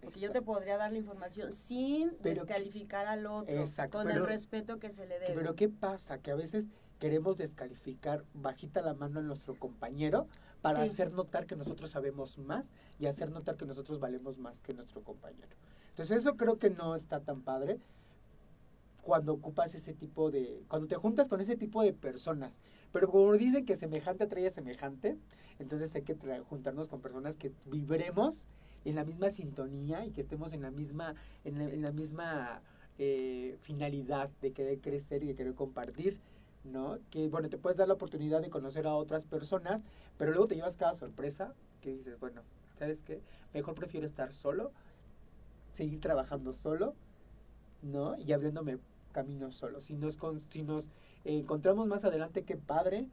[0.00, 4.90] porque yo te podría dar la información sin descalificar al otro, con el respeto que
[4.90, 5.34] se le debe.
[5.34, 6.18] Pero ¿qué pasa?
[6.18, 6.64] Que a veces
[6.98, 10.26] queremos descalificar bajita la mano a nuestro compañero
[10.64, 14.72] para hacer notar que nosotros sabemos más y hacer notar que nosotros valemos más que
[14.72, 15.54] nuestro compañero.
[15.90, 17.78] Entonces eso creo que no está tan padre
[19.02, 22.58] cuando ocupas ese tipo de, cuando te juntas con ese tipo de personas
[22.94, 25.18] pero como dicen que semejante atrae a semejante,
[25.58, 26.14] entonces hay que
[26.48, 28.46] juntarnos con personas que vibremos
[28.84, 32.62] en la misma sintonía y que estemos en la misma, en la, misma
[32.98, 36.20] eh, finalidad de querer crecer y de querer compartir.
[36.62, 36.98] ¿no?
[37.10, 39.82] Que bueno, te puedes dar la oportunidad de conocer a otras personas,
[40.18, 42.42] pero luego te llevas cada sorpresa que dices, bueno,
[42.78, 43.20] ¿sabes qué?
[43.52, 44.72] Mejor prefiero estar solo,
[45.72, 46.94] seguir trabajando solo,
[47.82, 48.16] ¿no?
[48.18, 48.78] Y abriéndome
[49.12, 49.80] caminos solo.
[49.80, 50.18] Si nos,
[50.50, 50.90] si nos
[51.24, 53.06] encontramos más adelante que padre,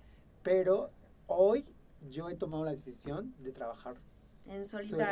[0.43, 0.89] pero
[1.27, 1.65] hoy
[2.09, 3.95] yo he tomado la decisión de trabajar
[4.47, 4.65] en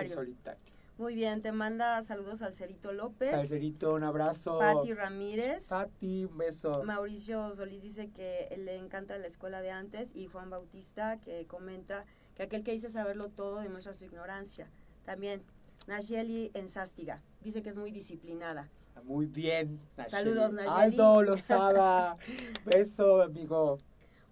[0.10, 0.60] solitario.
[1.00, 3.34] Muy bien, te manda saludos al Cerito López.
[3.34, 4.60] Al Cerito, un abrazo.
[4.60, 5.70] Pati Ramírez.
[5.70, 6.84] Pati, un beso.
[6.84, 12.04] Mauricio Solís dice que le encanta la escuela de antes y Juan Bautista que comenta
[12.36, 14.70] que aquel que dice saberlo todo demuestra su ignorancia.
[15.06, 15.42] También
[15.88, 18.70] Nacheli Enzástiga dice que es muy disciplinada.
[19.06, 19.80] Muy bien.
[20.10, 21.00] Saludos, Nacheli.
[21.00, 22.18] Aldo Lozada.
[22.66, 23.78] beso, amigo.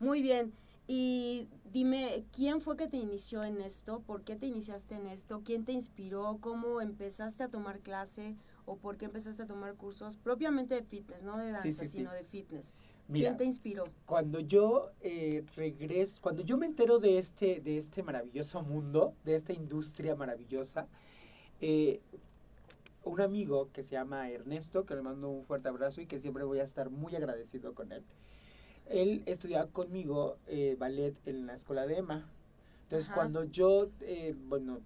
[0.02, 0.52] Muy bien.
[0.86, 4.02] Y dime, ¿quién fue que te inició en esto?
[4.02, 5.42] ¿Por qué te iniciaste en esto?
[5.44, 6.38] ¿Quién te inspiró?
[6.42, 8.36] ¿Cómo empezaste a tomar clase?
[8.66, 12.24] ¿O por qué empezaste a tomar cursos propiamente de fitness, no de danza, sino de
[12.24, 12.74] fitness?
[13.12, 13.86] ¿Quién te inspiró?
[14.06, 19.36] Cuando yo eh, regreso, cuando yo me entero de este, de este maravilloso mundo, de
[19.36, 20.88] esta industria maravillosa,
[21.62, 22.02] eh,
[23.04, 26.44] un amigo que se llama Ernesto, que le mando un fuerte abrazo y que siempre
[26.44, 28.04] voy a estar muy agradecido con él
[28.90, 32.26] él estudiaba conmigo eh, ballet en la escuela de Emma.
[32.84, 34.80] Entonces, cuando yo, eh, bueno,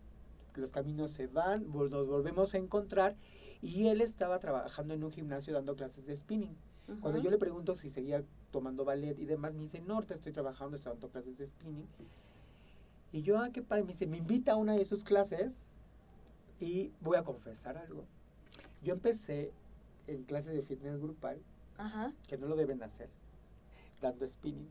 [0.55, 3.15] los caminos se van, nos volvemos a encontrar
[3.61, 6.55] y él estaba trabajando en un gimnasio dando clases de spinning.
[6.99, 10.33] Cuando yo le pregunto si seguía tomando ballet y demás, me dice, no, te estoy
[10.33, 11.87] trabajando, estoy dando clases de spinning.
[13.13, 15.53] Y yo, ah, qué padre, me dice, me invita a una de sus clases
[16.59, 18.03] y voy a confesar algo.
[18.83, 19.51] Yo empecé
[20.07, 21.37] en clases de fitness grupal,
[22.27, 23.09] que no lo deben hacer
[24.01, 24.69] dando spinning.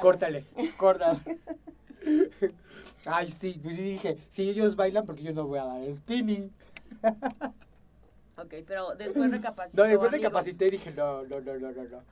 [0.00, 0.44] Córtale,
[0.76, 1.20] córtale.
[3.04, 6.50] Ay, sí, pues dije, si ellos bailan, porque yo no voy a dar spinning.
[8.36, 9.82] ok, pero después recapacité.
[9.82, 12.02] No, después recapacité y dije, no, no, no, no, no,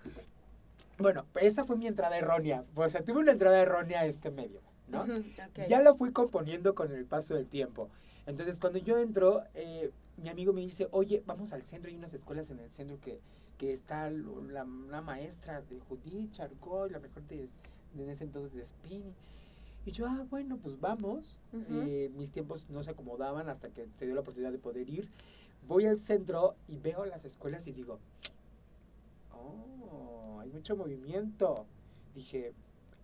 [0.98, 2.64] Bueno, esa fue mi entrada errónea.
[2.74, 5.04] O sea, tuve una entrada errónea a este medio, ¿no?
[5.68, 7.88] Ya lo fui componiendo con el paso del tiempo.
[8.30, 12.14] Entonces, cuando yo entro, eh, mi amigo me dice, oye, vamos al centro, hay unas
[12.14, 13.18] escuelas en el centro que,
[13.58, 17.48] que está la, maestra de Judith Charcoy, la mejor de,
[17.98, 19.14] en ese entonces de spinning.
[19.84, 21.38] Y yo, ah, bueno, pues vamos.
[21.70, 25.08] Eh, mis tiempos no se acomodaban hasta que se dio la oportunidad de poder ir.
[25.66, 27.98] Voy al centro y veo las escuelas y digo,
[29.32, 31.66] oh, hay mucho movimiento.
[32.14, 32.52] Dije,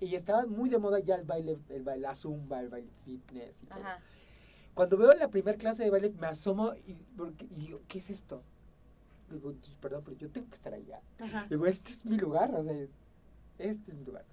[0.00, 3.56] y estaba muy de moda ya el baile, el baile, la zumba, el baile fitness
[3.62, 3.78] y todo.
[4.76, 6.98] Cuando veo la primera clase de baile, me asomo y,
[7.56, 8.42] digo, ¿qué es esto?
[9.30, 11.00] Digo, perdón, pero yo tengo que estar allá.
[11.48, 12.74] Digo, este es mi lugar, o sea,
[13.58, 14.26] este es mi lugar.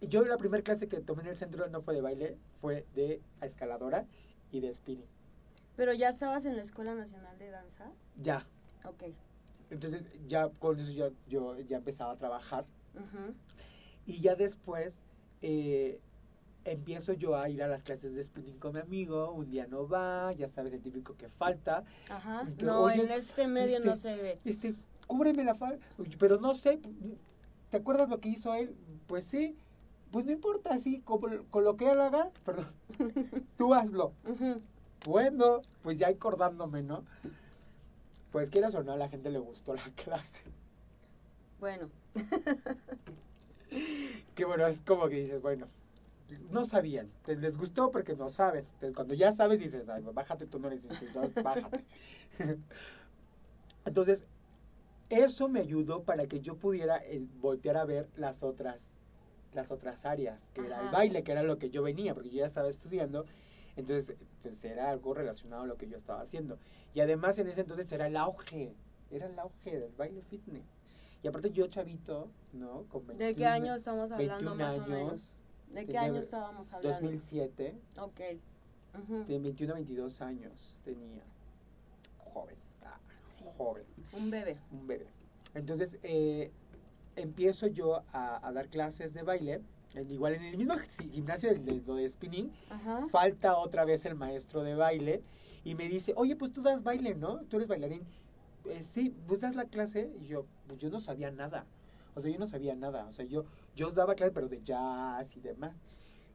[0.00, 2.86] Y yo la primera clase que tomé en el centro no fue de baile, fue
[2.94, 4.06] de escaladora
[4.52, 5.08] y de spinning.
[5.74, 7.90] ¿Pero ya estabas en la Escuela Nacional de Danza?
[8.22, 8.46] Ya.
[8.84, 9.02] Ok.
[9.68, 12.66] Entonces ya con eso yo, yo ya empezaba a trabajar.
[14.06, 15.02] Y ya después
[15.42, 15.98] eh,
[16.64, 19.88] empiezo yo a ir a las clases de spinning con mi amigo, un día no
[19.88, 21.84] va, ya sabes el típico que falta.
[22.10, 24.38] Ajá, no, en este medio no este, se ve.
[24.44, 24.74] Este,
[25.06, 25.84] cúbreme la falta,
[26.18, 26.80] pero no sé,
[27.70, 28.74] ¿te acuerdas lo que hizo él?
[29.06, 29.56] Pues sí,
[30.10, 31.20] pues no importa, sí, con,
[31.64, 32.72] lo que él haga, perdón,
[33.58, 34.12] tú hazlo.
[35.06, 37.04] Bueno, pues ya acordándome, ¿no?
[38.32, 40.42] Pues quieras o no, a la gente le gustó la clase.
[41.60, 41.88] Bueno.
[44.34, 45.66] que bueno, es como que dices, bueno,
[46.50, 47.10] no sabían.
[47.26, 48.64] Les gustó porque no saben.
[48.74, 51.84] Entonces, cuando ya sabes, dices, Ay, bájate, tú no eres instructor, bájate.
[53.84, 54.24] Entonces,
[55.10, 58.80] eso me ayudó para que yo pudiera eh, voltear a ver las otras,
[59.52, 62.38] las otras áreas, que era el baile, que era lo que yo venía, porque yo
[62.38, 63.26] ya estaba estudiando.
[63.76, 66.58] Entonces, pues era algo relacionado a lo que yo estaba haciendo.
[66.94, 68.74] Y además, en ese entonces era el auge,
[69.10, 70.64] era el auge del baile fitness.
[71.22, 72.84] Y aparte yo, chavito, ¿no?
[73.16, 75.34] ¿De qué año estamos hablando más años, o menos?
[75.74, 77.00] ¿De qué año estábamos hablando?
[77.00, 77.74] 2007.
[77.98, 78.20] Ok.
[79.26, 81.22] De 21 a 22 años tenía.
[82.18, 82.56] Joven.
[82.84, 82.98] Ah,
[83.56, 83.82] joven.
[84.12, 84.56] Un bebé.
[84.70, 85.06] Un bebé.
[85.54, 86.52] Entonces, eh,
[87.16, 89.62] empiezo yo a, dar clases de baile.
[90.10, 90.74] igual en el mismo
[91.12, 92.52] gimnasio de, de, spinning,
[93.10, 95.22] falta otra vez el maestro de baile
[95.64, 97.38] y me dice, oye, pues tú das baile, ¿no?
[97.44, 98.02] Tú eres bailarín.
[98.66, 100.12] Eh, sí, pues das la clase.
[100.20, 101.64] Y yo, pues yo no sabía nada.
[102.14, 103.06] O sea, yo no sabía nada.
[103.06, 105.74] O sea, yo, yo daba clases, pero de jazz y demás.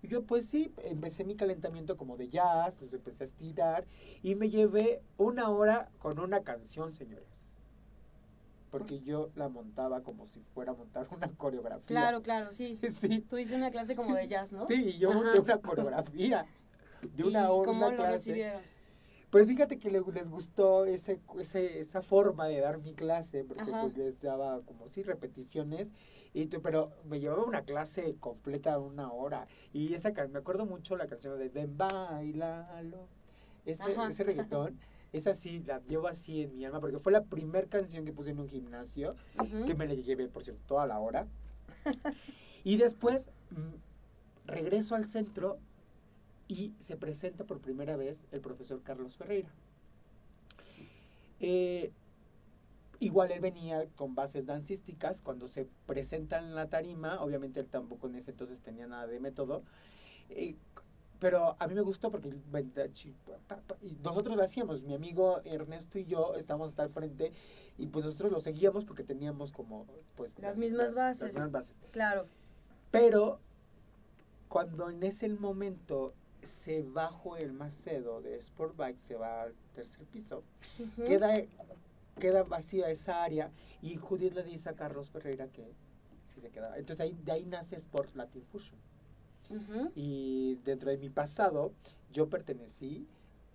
[0.01, 3.85] Y yo, pues sí, empecé mi calentamiento como de jazz, pues empecé a estirar
[4.23, 7.27] y me llevé una hora con una canción, señores.
[8.71, 11.87] Porque yo la montaba como si fuera a montar una coreografía.
[11.87, 12.79] Claro, claro, sí.
[13.01, 13.21] sí.
[13.29, 14.67] Tuviste una clase como de jazz, ¿no?
[14.69, 16.45] Sí, yo monté una coreografía
[17.01, 17.65] de una hora.
[17.65, 18.61] ¿Cómo lo recibieron?
[19.29, 23.95] Pues fíjate que les, gustó ese, ese, esa forma de dar mi clase, porque pues
[23.95, 25.87] les daba como sí repeticiones,
[26.33, 29.47] y pero me llevaba una clase completa de una hora.
[29.73, 33.07] Y esa me acuerdo mucho la canción de Ven bailalo,
[33.65, 34.79] ese, ese reggaetón.
[35.11, 38.31] esa sí la llevo así en mi alma porque fue la primera canción que puse
[38.31, 39.15] en un gimnasio,
[39.65, 41.27] que me la llevé, por cierto, toda la hora.
[42.63, 45.57] y después mm, regreso al centro
[46.47, 49.49] y se presenta por primera vez el profesor Carlos Ferreira.
[51.39, 51.91] Eh,
[52.99, 58.07] igual él venía con bases dancísticas, cuando se presenta en la tarima, obviamente él tampoco
[58.07, 59.63] en ese entonces tenía nada de método,
[60.29, 60.55] eh,
[61.19, 62.33] pero a mí me gustó porque
[64.03, 67.33] nosotros lo hacíamos, mi amigo Ernesto y yo estábamos hasta el frente
[67.77, 69.85] y pues nosotros lo seguíamos porque teníamos como
[70.15, 71.21] pues las, mismas bases.
[71.21, 71.75] Las mismas bases.
[71.91, 72.27] Claro.
[72.91, 73.39] Pero
[74.47, 80.05] cuando en ese momento se bajó el Macedo de Sport Bike, se va al tercer
[80.05, 80.43] piso,
[80.95, 81.33] queda,
[82.19, 83.51] queda vacía esa área
[83.81, 85.73] y Judith le dice a Carlos Ferreira que
[86.33, 86.77] si se quedaba.
[86.77, 88.79] Entonces ahí, de ahí nace Sport Latin Fusion.
[89.95, 91.73] Y dentro de mi pasado,
[92.11, 93.07] yo pertenecí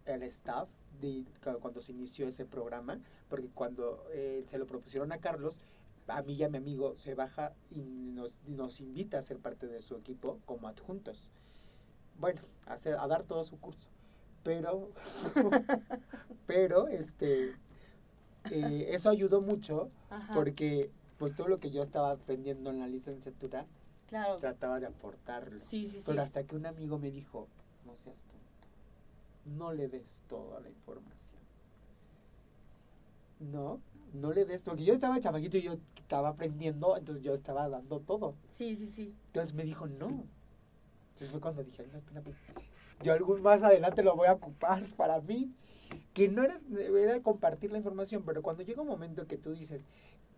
[0.07, 0.69] al staff
[1.01, 1.25] de,
[1.61, 2.99] cuando se inició ese programa,
[3.29, 5.61] porque cuando eh, se lo propusieron a Carlos,
[6.09, 9.67] a mí y a mi amigo se baja y nos, nos invita a ser parte
[9.67, 11.31] de su equipo como adjuntos.
[12.19, 13.89] Bueno, a, hacer, a dar todo su curso.
[14.43, 14.91] Pero,
[16.47, 17.55] pero, este,
[18.51, 19.91] eh, eso ayudó mucho
[20.35, 23.67] porque pues todo lo que yo estaba aprendiendo en la licenciatura
[24.09, 24.37] claro.
[24.37, 25.61] trataba de aportarlo.
[25.61, 27.49] Sí, sí, pero hasta que un amigo me dijo,
[27.85, 31.25] no seas tonto, no le des toda la información.
[33.41, 33.81] No,
[34.13, 38.01] no le des, porque yo estaba chamaquito y yo estaba aprendiendo, entonces yo estaba dando
[38.01, 38.35] todo.
[38.51, 39.15] Sí, sí, sí.
[39.27, 40.25] Entonces me dijo, no.
[41.15, 42.35] Entonces fue cuando dije, no, espérate,
[43.03, 45.53] yo algún más adelante lo voy a ocupar para mí.
[46.13, 49.83] Que no era, era compartir la información, pero cuando llega un momento que tú dices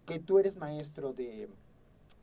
[0.07, 1.49] que tú eres maestro de,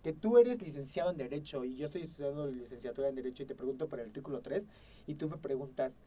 [0.03, 3.55] que tú eres licenciado en Derecho y yo estoy estudiando licenciatura en Derecho y te
[3.55, 4.63] pregunto por el artículo 3
[5.07, 5.97] y tú me preguntas,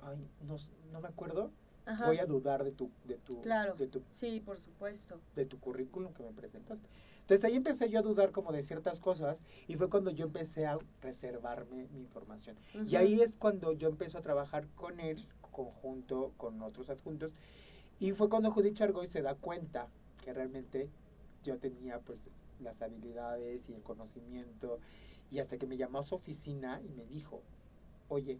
[0.00, 0.56] ay, no,
[0.90, 1.50] no me acuerdo,
[2.06, 3.74] voy a dudar de tu, de tu, claro.
[3.74, 6.88] de tu, sí, por supuesto, de tu currículum que me presentaste.
[7.20, 10.64] Entonces ahí empecé yo a dudar como de ciertas cosas y fue cuando yo empecé
[10.64, 12.56] a reservarme mi información.
[12.86, 15.26] Y ahí es cuando yo empecé a trabajar con él,
[15.58, 17.32] conjunto con otros adjuntos,
[17.98, 19.88] y fue cuando Judith Chargoy se da cuenta
[20.22, 20.88] que realmente
[21.42, 22.20] yo tenía pues
[22.60, 24.78] las habilidades y el conocimiento
[25.32, 27.42] y hasta que me llamó a su oficina y me dijo,
[28.08, 28.38] oye,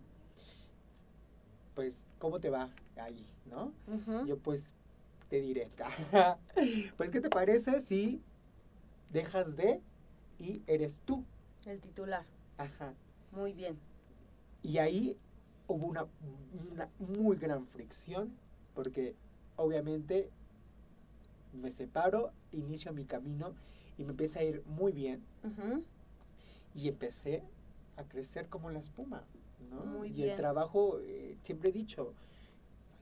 [1.74, 3.26] pues, ¿cómo te va ahí?
[3.46, 3.72] ¿No?
[4.26, 4.70] Yo pues
[5.28, 5.68] te diré,
[6.96, 8.22] pues, ¿qué te parece si
[9.12, 9.80] dejas de
[10.38, 11.24] y eres tú?
[11.66, 12.24] El titular.
[12.56, 12.94] Ajá.
[13.32, 13.76] Muy bien.
[14.62, 15.18] Y ahí
[15.68, 16.06] hubo una,
[16.72, 18.32] una muy gran fricción
[18.74, 19.14] porque
[19.56, 20.30] obviamente
[21.52, 23.54] me separo, inicio mi camino
[23.96, 25.22] y me empieza a ir muy bien.
[26.74, 27.42] Y empecé
[27.96, 29.24] a crecer como la espuma.
[29.70, 30.04] ¿no?
[30.04, 32.14] y el trabajo, eh, siempre he dicho,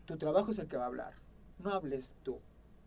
[0.06, 1.12] tu trabajo es el que va a hablar.
[1.58, 2.38] No hables tú,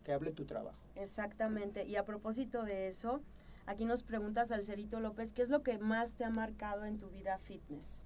[0.04, 0.76] que hable tu trabajo.
[0.96, 1.84] Exactamente.
[1.86, 3.20] Y a propósito de eso,
[3.66, 6.98] aquí nos preguntas al Cerito López, ¿qué es lo que más te ha marcado en
[6.98, 7.99] tu vida fitness?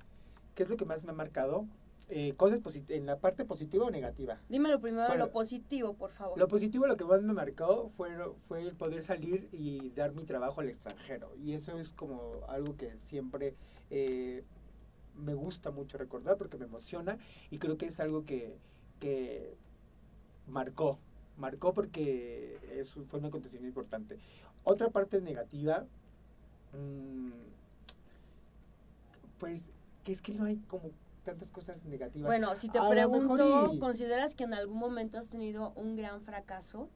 [0.54, 1.66] ¿Qué es lo que más me ha marcado?
[2.08, 4.38] eh, cosas en la parte positiva o negativa.
[4.48, 6.38] Dímelo primero lo positivo, por favor.
[6.38, 8.10] Lo positivo, lo que más me marcó fue,
[8.46, 11.34] fue el poder salir y dar mi trabajo al extranjero.
[11.42, 13.54] Y eso es como algo que siempre
[13.90, 14.44] eh,
[15.16, 17.18] me gusta mucho recordar porque me emociona
[17.50, 18.54] y creo que es algo que,
[19.00, 19.56] que
[20.46, 20.98] marcó.
[21.38, 24.18] Marcó porque eso fue un acontecimiento importante.
[24.62, 25.84] Otra parte negativa,
[26.72, 27.30] mmm,
[29.38, 29.73] pues
[30.04, 30.90] que es que no hay como
[31.24, 32.26] tantas cosas negativas.
[32.26, 36.88] Bueno, si te pregunto, ¿consideras que en algún momento has tenido un gran fracaso?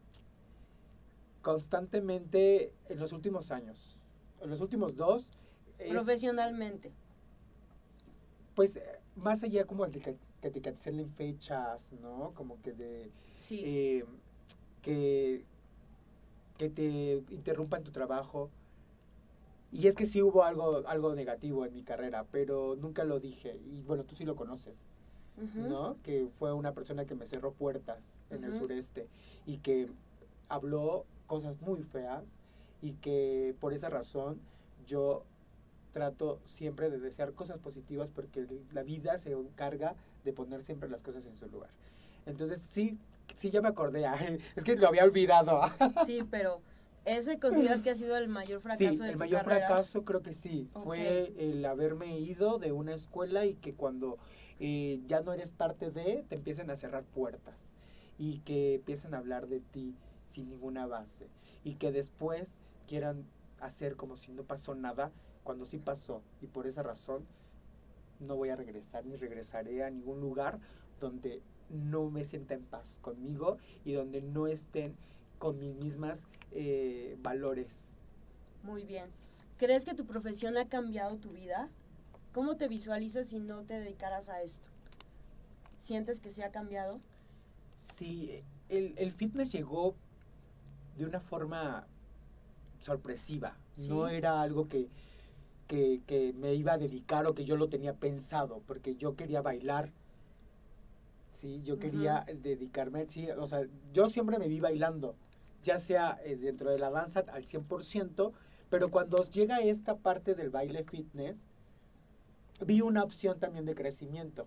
[1.42, 3.96] Constantemente en los últimos años.
[4.40, 5.26] En los últimos dos.
[5.90, 6.92] Profesionalmente.
[8.54, 8.78] Pues
[9.16, 10.16] más allá como de que,
[10.50, 12.32] te cancelen fechas, ¿no?
[12.34, 13.10] Como que de...
[13.36, 13.62] Sí.
[13.64, 14.04] Eh,
[14.82, 15.44] que,
[16.56, 18.50] que te interrumpan tu trabajo
[19.70, 23.60] y es que sí hubo algo, algo negativo en mi carrera, pero nunca lo dije.
[23.66, 24.86] Y bueno, tú sí lo conoces,
[25.54, 25.96] ¿no?
[26.02, 27.98] Que fue una persona que me cerró puertas
[28.30, 29.06] en el sureste
[29.46, 29.88] y que
[30.48, 32.24] habló cosas muy feas
[32.80, 34.40] y que por esa razón
[34.86, 35.24] yo
[35.92, 41.00] trato siempre de desear cosas positivas porque la vida se encarga de poner siempre las
[41.02, 41.70] cosas en su lugar.
[42.26, 42.98] Entonces sí,
[43.36, 44.04] sí ya me acordé,
[44.56, 45.60] es que lo había olvidado.
[46.06, 46.60] sí, pero
[47.08, 50.68] ¿Ese consideras que ha sido el mayor fracaso sí, el mayor fracaso creo que sí.
[50.84, 54.18] Fue el haberme ido de una escuela y que cuando
[54.60, 57.54] eh, ya no eres parte de, te empiecen a cerrar puertas
[58.18, 59.94] y que empiecen a hablar de ti
[60.34, 61.28] sin ninguna base
[61.64, 62.48] y que después
[62.86, 63.24] quieran
[63.60, 65.10] hacer como si no pasó nada
[65.44, 67.24] cuando sí pasó y por esa razón
[68.20, 70.58] no voy a regresar ni regresaré a ningún lugar
[71.00, 71.40] donde
[71.70, 74.96] no me sienta en paz conmigo y donde no estén
[75.38, 77.68] con mis mismas eh, valores.
[78.62, 79.06] Muy bien.
[79.58, 81.68] ¿Crees que tu profesión ha cambiado tu vida?
[82.32, 84.68] ¿Cómo te visualizas si no te dedicaras a esto?
[85.78, 87.00] ¿Sientes que se ha cambiado?
[87.96, 89.94] Sí, el, el fitness llegó
[90.96, 91.86] de una forma
[92.80, 93.56] sorpresiva.
[93.88, 94.88] No era algo que,
[95.68, 99.92] que, me iba a dedicar o que yo lo tenía pensado, porque yo quería bailar.
[101.40, 105.14] Sí, yo quería dedicarme, sí, o sea, yo siempre me vi bailando,
[105.62, 108.32] ya sea eh, dentro de la danza al 100%,
[108.70, 111.36] pero cuando llega esta parte del baile fitness,
[112.64, 114.46] vi una opción también de crecimiento.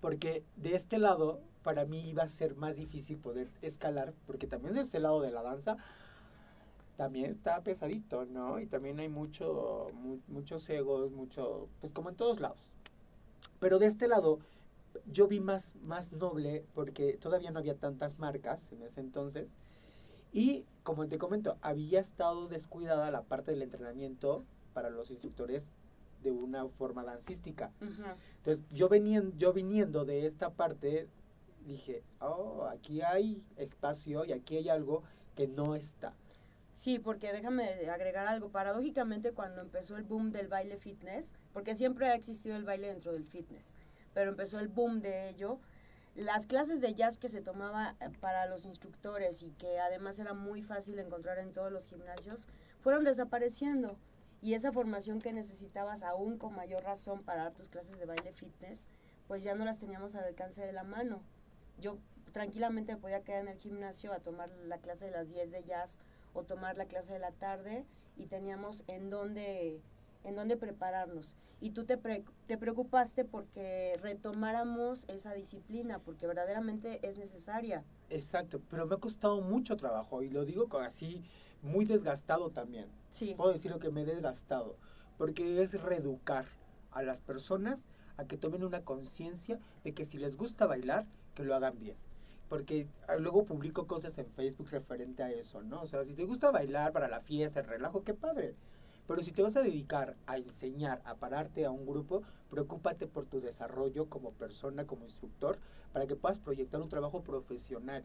[0.00, 4.74] Porque de este lado, para mí iba a ser más difícil poder escalar, porque también
[4.74, 5.76] de este lado de la danza
[6.96, 8.60] también está pesadito, ¿no?
[8.60, 9.90] Y también hay mucho,
[10.28, 12.58] muchos egos, mucho, pues como en todos lados.
[13.60, 14.40] Pero de este lado
[15.10, 19.48] yo vi más, más noble porque todavía no había tantas marcas en ese entonces.
[20.32, 25.62] Y como te comento, había estado descuidada la parte del entrenamiento para los instructores
[26.22, 27.70] de una forma dancística.
[27.80, 31.08] Entonces yo, venía, yo viniendo de esta parte,
[31.66, 35.02] dije, oh, aquí hay espacio y aquí hay algo
[35.36, 36.14] que no está.
[36.74, 38.48] Sí, porque déjame agregar algo.
[38.48, 43.12] Paradójicamente, cuando empezó el boom del baile fitness, porque siempre ha existido el baile dentro
[43.12, 43.74] del fitness,
[44.14, 45.58] pero empezó el boom de ello,
[46.14, 50.34] las clases de jazz que se tomaba eh, para los instructores y que además era
[50.34, 52.46] muy fácil encontrar en todos los gimnasios,
[52.80, 53.96] fueron desapareciendo.
[54.42, 58.32] Y esa formación que necesitabas aún con mayor razón para dar tus clases de baile
[58.32, 58.84] fitness,
[59.28, 61.22] pues ya no las teníamos al alcance de la mano.
[61.78, 61.98] Yo
[62.32, 65.96] tranquilamente podía quedar en el gimnasio a tomar la clase de las 10 de jazz
[66.34, 67.86] o tomar la clase de la tarde
[68.16, 69.80] y teníamos en dónde,
[70.24, 71.36] en dónde prepararnos.
[71.60, 71.96] Y tú te,
[72.46, 77.84] te preocupaste porque retomáramos esa disciplina, porque verdaderamente es necesaria.
[78.10, 81.22] Exacto, pero me ha costado mucho trabajo y lo digo con así
[81.62, 82.86] muy desgastado también.
[83.10, 83.34] Sí.
[83.36, 84.76] Puedo decir lo que me he desgastado,
[85.18, 86.46] porque es reeducar
[86.90, 87.80] a las personas
[88.16, 91.96] a que tomen una conciencia de que si les gusta bailar, que lo hagan bien
[92.52, 95.80] porque ah, luego publico cosas en Facebook referente a eso, ¿no?
[95.80, 98.54] O sea, si te gusta bailar para la fiesta, el relajo, qué padre.
[99.06, 103.26] Pero si te vas a dedicar a enseñar, a pararte a un grupo, preocúpate por
[103.26, 105.58] tu desarrollo como persona, como instructor,
[105.92, 108.04] para que puedas proyectar un trabajo profesional,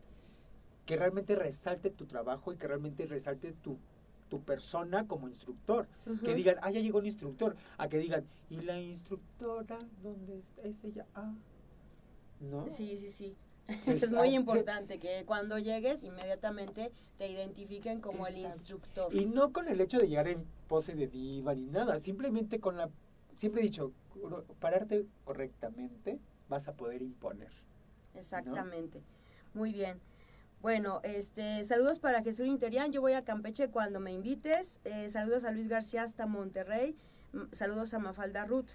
[0.86, 3.78] que realmente resalte tu trabajo y que realmente resalte tu,
[4.30, 5.88] tu persona como instructor.
[6.24, 7.56] Que digan, ah, ya llegó un instructor.
[7.78, 10.62] A que digan, ¿y la instructora dónde está?
[10.64, 11.06] ¿Es ella?
[11.14, 11.34] Ah,
[12.40, 12.70] ¿no?
[12.70, 13.36] Sí, sí, sí.
[13.86, 19.14] es muy importante que cuando llegues inmediatamente te identifiquen como el instructor.
[19.14, 22.78] Y no con el hecho de llegar en pose de diva ni nada, simplemente con
[22.78, 22.90] la,
[23.38, 23.92] siempre he dicho,
[24.60, 27.52] pararte correctamente vas a poder imponer.
[28.16, 29.02] Exactamente.
[29.54, 30.00] Muy bien.
[30.62, 32.92] Bueno, este, saludos para Jesús Interian.
[32.92, 34.80] Yo voy a Campeche cuando me invites.
[34.86, 36.96] Eh, saludos a Luis García hasta Monterrey.
[37.52, 38.72] Saludos a Mafalda Ruth.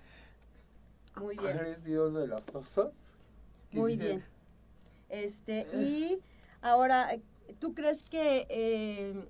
[1.17, 1.59] Muy bien.
[1.59, 2.93] ¿Has sido uno de los osos?
[3.73, 4.25] Muy bien.
[5.13, 6.19] Este, y
[6.63, 7.11] ahora,
[7.61, 9.29] ¿tú crees que eh,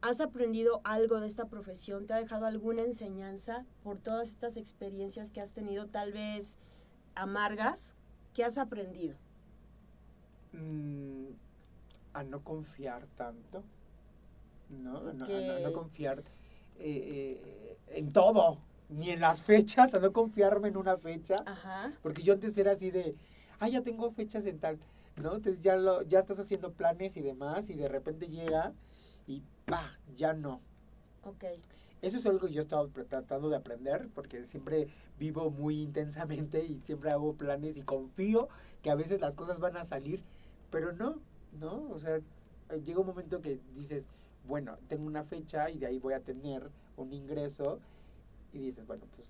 [0.00, 2.06] has aprendido algo de esta profesión?
[2.06, 6.56] ¿Te ha dejado alguna enseñanza por todas estas experiencias que has tenido, tal vez
[7.14, 7.94] amargas?
[8.32, 9.16] ¿Qué has aprendido?
[10.52, 11.26] Mm,
[12.14, 13.62] a no confiar tanto,
[14.70, 14.96] ¿no?
[14.96, 16.20] A, no, confiar
[16.78, 21.36] eh, eh, en todo, ni en las fechas, a no confiarme en una fecha.
[22.02, 23.14] Porque yo antes era así de,
[23.60, 24.78] ah, ya tengo fechas en tal,
[25.16, 25.36] ¿no?
[25.36, 28.72] Entonces ya, lo, ya estás haciendo planes y demás y de repente llega
[29.26, 30.60] y pa, ya no.
[31.24, 31.44] Ok.
[32.02, 34.88] Eso es algo que yo he estado tratando de aprender porque siempre
[35.18, 38.48] vivo muy intensamente y siempre hago planes y confío
[38.82, 40.22] que a veces las cosas van a salir,
[40.70, 41.16] pero no,
[41.58, 41.88] ¿no?
[41.90, 42.20] O sea,
[42.84, 44.04] llega un momento que dices,
[44.46, 47.80] bueno, tengo una fecha y de ahí voy a tener un ingreso
[48.52, 49.28] y dices, bueno, pues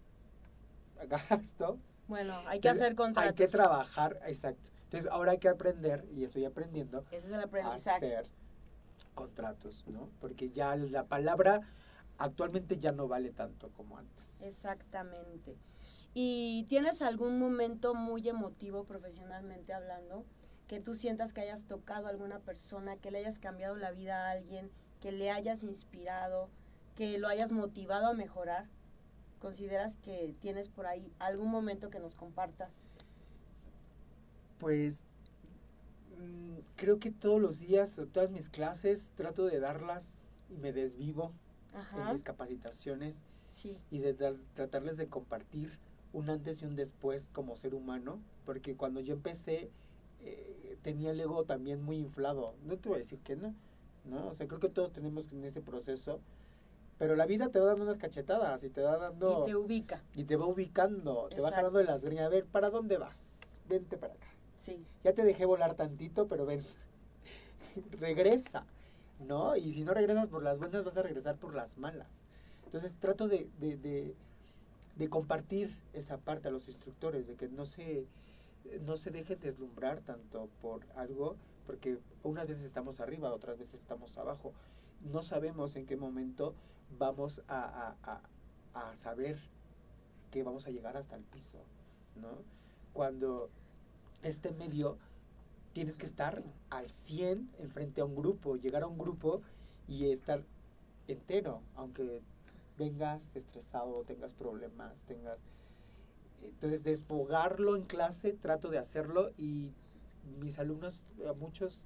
[1.30, 3.30] gasto, bueno, hay que hacer contratos.
[3.30, 4.70] Hay que trabajar, exacto.
[4.84, 7.90] Entonces ahora hay que aprender, y estoy aprendiendo, Ese es el aprendizaje.
[8.14, 8.30] a hacer
[9.14, 10.08] contratos, ¿no?
[10.20, 11.60] Porque ya la palabra
[12.18, 14.24] actualmente ya no vale tanto como antes.
[14.40, 15.56] Exactamente.
[16.14, 20.24] ¿Y tienes algún momento muy emotivo profesionalmente hablando?
[20.66, 24.26] Que tú sientas que hayas tocado a alguna persona, que le hayas cambiado la vida
[24.26, 26.48] a alguien, que le hayas inspirado,
[26.94, 28.66] que lo hayas motivado a mejorar.
[29.40, 32.70] ¿Consideras que tienes por ahí algún momento que nos compartas?
[34.58, 35.00] Pues
[36.18, 40.04] mm, creo que todos los días, todas mis clases, trato de darlas
[40.50, 41.32] y me desvivo
[41.94, 43.14] en mis capacitaciones
[43.90, 44.14] y de
[44.54, 45.78] tratarles de compartir
[46.12, 49.70] un antes y un después como ser humano, porque cuando yo empecé
[50.22, 52.54] eh, tenía el ego también muy inflado.
[52.64, 53.54] No te voy a decir que no,
[54.04, 54.28] ¿no?
[54.28, 56.20] O sea, creo que todos tenemos en ese proceso,
[56.98, 59.42] pero la vida te va dando unas cachetadas y te va dando...
[59.42, 60.02] Y te ubica.
[60.14, 62.26] Y te va ubicando, te va jalando de las greñas.
[62.26, 63.16] A ver, ¿para dónde vas?
[63.68, 64.26] Vente para acá.
[64.60, 64.84] Sí.
[65.04, 66.62] Ya te dejé volar tantito, pero ven,
[68.00, 68.64] regresa,
[69.20, 69.56] ¿no?
[69.56, 72.08] Y si no regresas por las buenas, vas a regresar por las malas.
[72.64, 74.14] Entonces trato de, de, de,
[74.96, 78.06] de compartir esa parte a los instructores, de que no se,
[78.80, 81.36] no se dejen deslumbrar tanto por algo,
[81.66, 84.52] porque unas veces estamos arriba, otras veces estamos abajo.
[85.12, 86.54] No sabemos en qué momento
[86.98, 88.20] vamos a, a,
[88.74, 89.38] a, saber
[90.30, 91.58] que vamos a llegar hasta el piso,
[92.20, 92.28] ¿no?
[92.92, 93.50] Cuando
[94.22, 94.98] este medio
[95.72, 99.42] tienes que estar al 100 enfrente a un grupo, llegar a un grupo
[99.86, 100.42] y estar
[101.06, 102.22] entero, aunque
[102.78, 105.38] vengas estresado, tengas problemas, tengas...
[106.42, 109.72] Entonces, desfogarlo en clase, trato de hacerlo y
[110.40, 111.80] mis alumnos, a muchos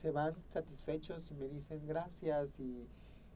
[0.00, 2.86] se van satisfechos y me dicen gracias y,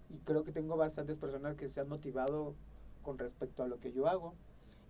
[0.09, 2.55] y creo que tengo bastantes personas que se han motivado
[3.03, 4.35] con respecto a lo que yo hago.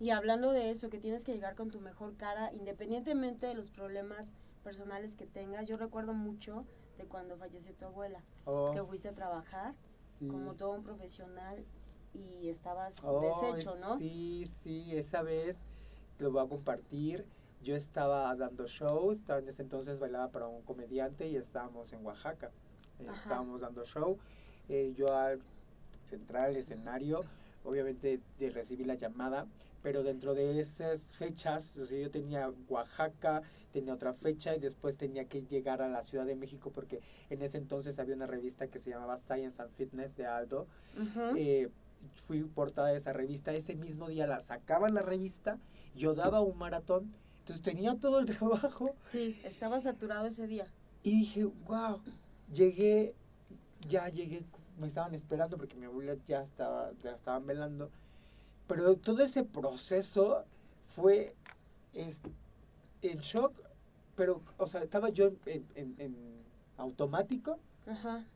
[0.01, 3.71] Y hablando de eso, que tienes que llegar con tu mejor cara, independientemente de los
[3.71, 6.65] problemas personales que tengas, yo recuerdo mucho
[6.99, 8.71] de cuando falleció tu abuela, oh.
[8.73, 9.75] que fuiste a trabajar
[10.21, 11.65] como todo un profesional
[12.15, 13.99] y estabas oh, deshecho, ¿no?
[13.99, 15.59] Sí, sí, esa vez
[16.19, 17.27] lo voy a compartir.
[17.65, 22.05] Yo estaba dando shows, estaba en ese entonces bailaba para un comediante y estábamos en
[22.05, 22.51] Oaxaca.
[23.01, 24.19] Eh, estábamos dando show.
[24.69, 25.41] Eh, yo al
[26.11, 27.23] entrar al escenario,
[27.65, 29.47] obviamente de recibí la llamada,
[29.83, 33.41] pero dentro de esas fechas, o sea, yo tenía Oaxaca,
[33.73, 37.01] tenía otra fecha y después tenía que llegar a la Ciudad de México porque
[37.31, 40.67] en ese entonces había una revista que se llamaba Science and Fitness de Aldo.
[41.35, 41.71] Eh,
[42.27, 45.59] fui portada de esa revista, ese mismo día la sacaban la revista,
[45.95, 48.95] yo daba un maratón, entonces tenía todo el trabajo.
[49.05, 50.67] Sí, estaba saturado ese día.
[51.03, 52.01] Y dije, wow,
[52.53, 53.15] llegué,
[53.89, 54.45] ya llegué,
[54.79, 57.91] me estaban esperando porque mi abuela ya estaba, ya estaban velando
[58.67, 60.45] pero todo ese proceso
[60.95, 61.35] fue
[61.93, 63.53] en shock,
[64.17, 65.65] pero, o sea, estaba yo en,
[65.99, 66.17] en,
[66.77, 67.59] automático,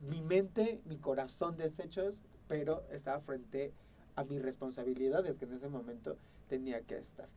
[0.01, 2.15] mi mente, mi corazón deshechos,
[2.47, 3.73] pero estaba frente
[4.15, 7.27] a mis responsabilidades que en ese momento tenía que estar.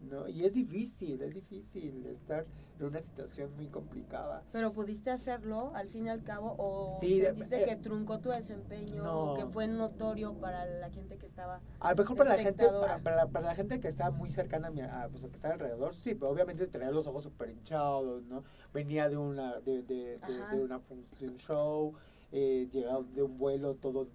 [0.00, 0.28] ¿No?
[0.28, 2.46] Y es difícil, es difícil estar
[2.78, 4.42] en una situación muy complicada.
[4.52, 9.04] Pero pudiste hacerlo al fin y al cabo o sentiste eh, que truncó tu desempeño
[9.04, 12.66] o que fue notorio para la gente que estaba A lo mejor para la gente
[13.02, 15.94] para, para, la gente que estaba muy cercana a, mi, a pues, que estaba alrededor,
[15.94, 18.44] sí, pero obviamente tenía los ojos súper hinchados, ¿no?
[18.72, 20.80] Venía de una de, de, de, una
[21.18, 21.94] de un show,
[22.30, 24.08] eh, llegado de un vuelo todo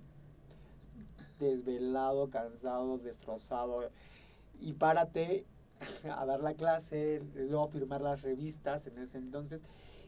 [1.39, 3.89] desvelado, cansado, destrozado
[4.59, 5.45] y párate
[6.09, 9.61] a dar la clase, luego a firmar las revistas en ese entonces.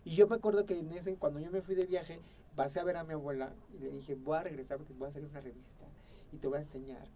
[0.04, 2.20] Y yo me acuerdo que en ese, cuando yo me fui de viaje,
[2.56, 5.10] pasé a ver a mi abuela y le dije, voy a regresar porque voy a
[5.10, 5.86] hacer una revista
[6.32, 7.08] y te voy a enseñar.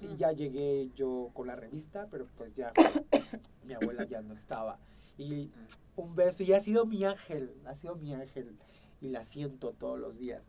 [0.00, 2.72] Y ya llegué yo con la revista, pero pues ya
[3.64, 4.78] mi abuela ya no estaba.
[5.16, 5.50] Y
[5.96, 8.56] un beso, y ha sido mi ángel, ha sido mi ángel
[9.00, 10.42] y la siento todos los días.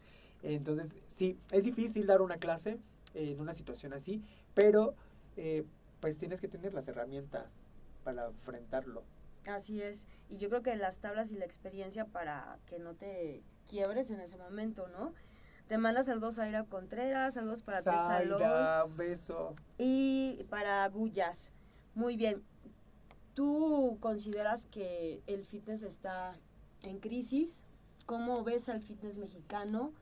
[0.43, 2.77] Entonces, sí, es difícil dar una clase
[3.13, 4.21] en una situación así,
[4.53, 4.95] pero
[5.37, 5.65] eh,
[6.01, 7.45] pues tienes que tener las herramientas
[8.03, 9.03] para enfrentarlo.
[9.45, 13.41] Así es, y yo creo que las tablas y la experiencia para que no te
[13.67, 15.13] quiebres en ese momento, ¿no?
[15.67, 19.55] Te manda saludos a Ira Contreras, saludos para Zaira, un beso.
[19.77, 21.51] Y para Gullas.
[21.95, 22.43] Muy bien.
[23.33, 26.35] ¿Tú consideras que el fitness está
[26.81, 27.63] en crisis?
[28.05, 29.93] ¿Cómo ves al fitness mexicano?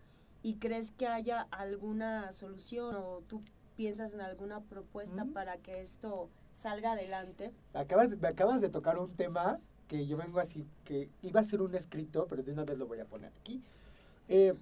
[0.42, 3.44] ¿Y crees que haya alguna solución o tú
[3.80, 7.54] piensas en alguna propuesta para que esto salga adelante?
[7.74, 9.58] Acabas, me acabas de tocar un tema
[9.88, 12.88] que yo vengo así, que iba a ser un escrito, pero de una vez lo
[12.88, 13.62] voy a poner aquí.
[14.28, 14.54] Eh,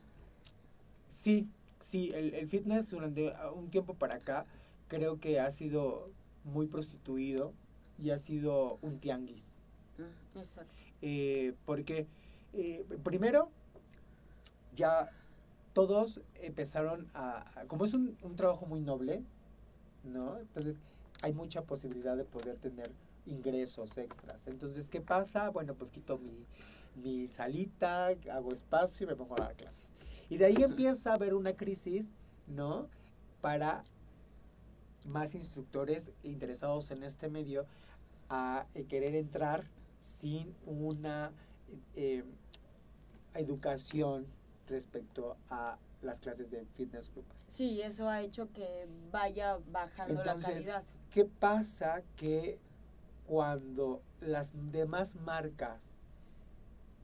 [1.10, 1.50] sí,
[1.82, 4.46] sí, el, el, fitness durante un tiempo para acá
[4.88, 6.12] creo que ha sido
[6.44, 7.54] muy prostituido
[7.98, 9.42] y ha sido un tianguis.
[9.98, 10.76] Mm, exacto.
[11.02, 12.06] Eh, porque
[12.54, 13.50] eh, primero
[14.76, 15.10] ya
[15.78, 19.22] todos empezaron a, como es un, trabajo muy noble,
[20.04, 20.40] ¿no?
[20.40, 20.76] Entonces
[21.22, 22.90] hay mucha posibilidad de poder tener
[23.28, 24.40] ingresos extras.
[24.48, 25.50] Entonces, ¿qué pasa?
[25.50, 26.48] Bueno, pues quito mi,
[26.96, 29.86] mi salita, hago espacio y me pongo a dar clases.
[30.32, 32.08] Y de ahí empieza a haber una crisis,
[32.48, 32.88] ¿no?
[33.40, 33.84] Para
[35.06, 37.68] más instructores interesados en este medio
[38.30, 39.64] a eh, querer entrar
[40.02, 41.32] sin una
[41.96, 42.24] eh,
[43.36, 44.26] educación
[44.68, 47.26] respecto a las clases de fitness group.
[47.50, 50.84] Sí, eso ha hecho que vaya bajando la calidad.
[51.12, 52.60] ¿qué pasa que
[53.26, 55.82] cuando las demás marcas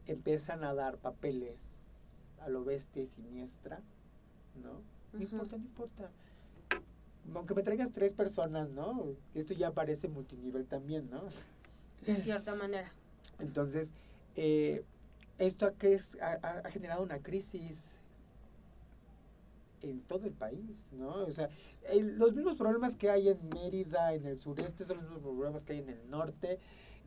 [0.08, 1.58] empiezan a dar papeles
[2.42, 3.80] a lo bestia y siniestra,
[4.62, 4.82] ¿no?
[5.14, 6.10] No importa, no importa.
[7.34, 9.06] Aunque me traigas tres personas, ¿no?
[9.34, 11.22] Esto ya parece multinivel también, ¿no?
[12.06, 12.92] De cierta manera.
[13.40, 13.88] Entonces,
[14.36, 14.84] eh,
[15.38, 17.96] esto ha, ha, generado una crisis
[19.82, 21.26] en todo el país, ¿no?
[21.26, 21.50] O sea,
[21.94, 25.74] los mismos problemas que hay en Mérida, en el sureste, son los mismos problemas que
[25.74, 26.60] hay en el norte.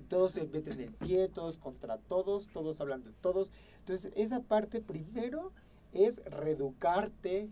[0.08, 3.50] Todos se meten el pie, todos contra todos, todos hablan de todos.
[3.78, 5.52] Entonces, esa parte primero
[5.92, 7.48] es reeducarte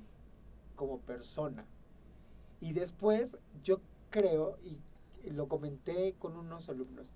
[0.77, 1.65] como persona.
[2.61, 4.79] Y después, yo creo, y
[5.31, 7.07] lo comenté con unos alumnos,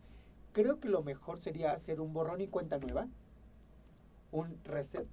[0.53, 3.07] creo que lo mejor sería hacer un borrón y cuenta nueva,
[4.33, 5.07] un reset,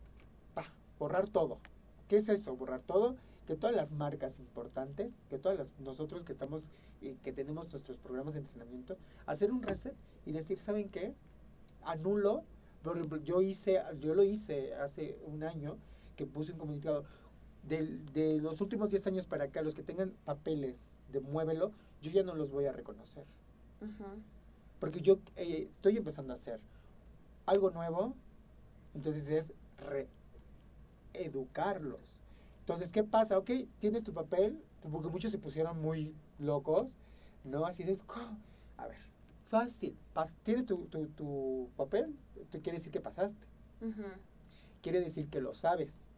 [0.54, 0.66] pa,
[1.00, 1.60] borrar todo.
[2.08, 2.56] ¿Qué es eso?
[2.56, 3.16] Borrar todo,
[3.48, 6.64] que todas las marcas importantes, que todas las, nosotros que estamos,
[7.02, 9.96] y que tenemos nuestros programas de entrenamiento, hacer un reset
[10.26, 11.14] y decir, ¿saben qué?
[11.84, 12.44] Anulo,
[13.24, 15.78] yo hice, yo lo hice hace un año,
[16.16, 17.06] que puse un comunicado,
[17.64, 20.76] de, de los últimos 10 años para acá, los que tengan papeles
[21.12, 23.26] de muévelo, yo ya no los voy a reconocer.
[24.80, 26.60] Porque yo eh, estoy empezando a hacer
[27.46, 28.14] algo nuevo,
[28.96, 29.54] entonces es
[31.14, 32.00] reeducarlos.
[32.62, 33.38] Entonces, ¿qué pasa?
[33.38, 34.60] Ok, tienes tu papel,
[34.92, 36.88] porque muchos se pusieron muy locos,
[37.44, 37.66] ¿no?
[37.66, 38.00] Así de,
[38.78, 38.98] a ver,
[39.50, 39.96] fácil,
[40.44, 42.16] tienes tu, tu, tu papel,
[42.50, 43.46] te quiere decir que pasaste.
[44.82, 46.12] Quiere decir que lo sabes.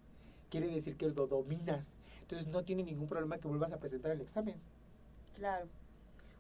[0.50, 1.86] Quiere decir que lo dominas.
[2.22, 4.56] Entonces no tiene ningún problema que vuelvas a presentar el examen.
[5.36, 5.68] Claro.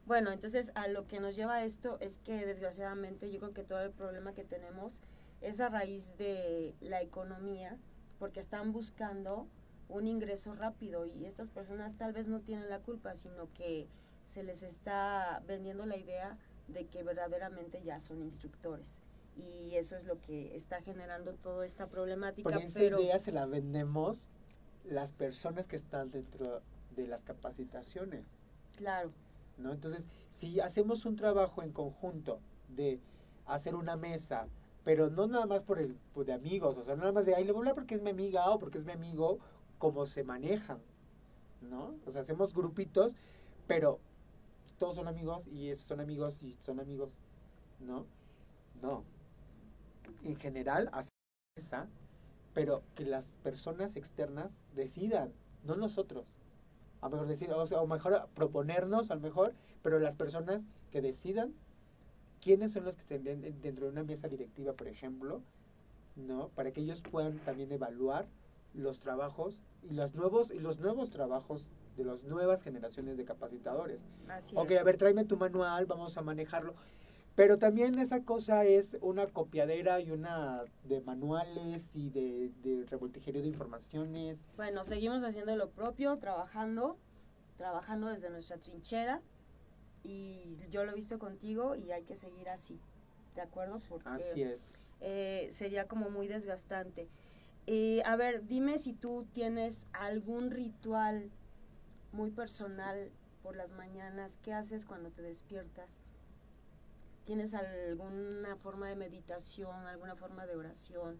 [0.06, 3.82] Bueno, entonces a lo que nos lleva esto es que desgraciadamente yo creo que todo
[3.82, 5.02] el problema que tenemos
[5.42, 7.78] es a raíz de la economía,
[8.20, 9.48] porque están buscando
[9.90, 13.88] un ingreso rápido y estas personas tal vez no tienen la culpa, sino que
[14.30, 18.96] se les está vendiendo la idea de que verdaderamente ya son instructores.
[19.38, 22.50] Y eso es lo que está generando toda esta problemática.
[22.50, 24.28] Por esa idea se la vendemos
[24.84, 26.62] las personas que están dentro
[26.96, 28.26] de las capacitaciones.
[28.76, 29.12] Claro.
[29.58, 29.74] ¿no?
[29.74, 33.00] Entonces, si hacemos un trabajo en conjunto de
[33.46, 34.48] hacer una mesa,
[34.88, 37.36] pero no nada más por el pues, de amigos, o sea, no nada más de,
[37.36, 39.38] ay, le voy a hablar porque es mi amiga o porque es mi amigo,
[39.80, 40.80] como se manejan,
[41.60, 41.94] ¿no?
[42.06, 43.12] O sea, hacemos grupitos,
[43.68, 44.00] pero
[44.80, 47.10] todos son amigos y esos son amigos y son amigos,
[47.82, 48.06] ¿no?
[48.82, 49.04] No.
[50.24, 51.12] En general, hacer
[51.58, 51.90] mesa,
[52.54, 55.34] pero que las personas externas decidan,
[55.66, 56.24] no nosotros
[57.02, 60.62] a mejor decir, o, sea, o mejor proponernos, a lo mejor, pero las personas
[60.92, 61.54] que decidan
[62.42, 65.42] quiénes son los que estén dentro de una mesa directiva, por ejemplo,
[66.16, 66.50] ¿no?
[66.50, 68.28] Para que ellos puedan también evaluar
[68.74, 74.00] los trabajos y los nuevos y los nuevos trabajos de las nuevas generaciones de capacitadores.
[74.28, 76.76] Así ok, a ver, tráeme tu manual, vamos a manejarlo.
[77.36, 83.42] Pero también esa cosa es una copiadera y una de manuales y de, de revoltijerio
[83.42, 84.40] de informaciones.
[84.56, 86.98] Bueno, seguimos haciendo lo propio, trabajando,
[87.58, 89.22] trabajando desde nuestra trinchera
[90.08, 92.80] y yo lo he visto contigo y hay que seguir así,
[93.36, 93.82] ¿de acuerdo?
[93.90, 94.62] Porque así es.
[95.02, 97.10] Eh, sería como muy desgastante.
[97.68, 101.30] Eh, a ver, dime si tú tienes algún ritual
[102.14, 103.12] muy personal
[103.44, 105.92] por las mañanas, ¿qué haces cuando te despiertas?
[107.26, 111.18] ¿Tienes alguna forma de meditación, alguna forma de oración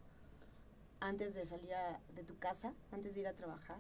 [1.02, 1.72] antes de salir
[2.16, 3.80] de tu casa, antes de ir a trabajar?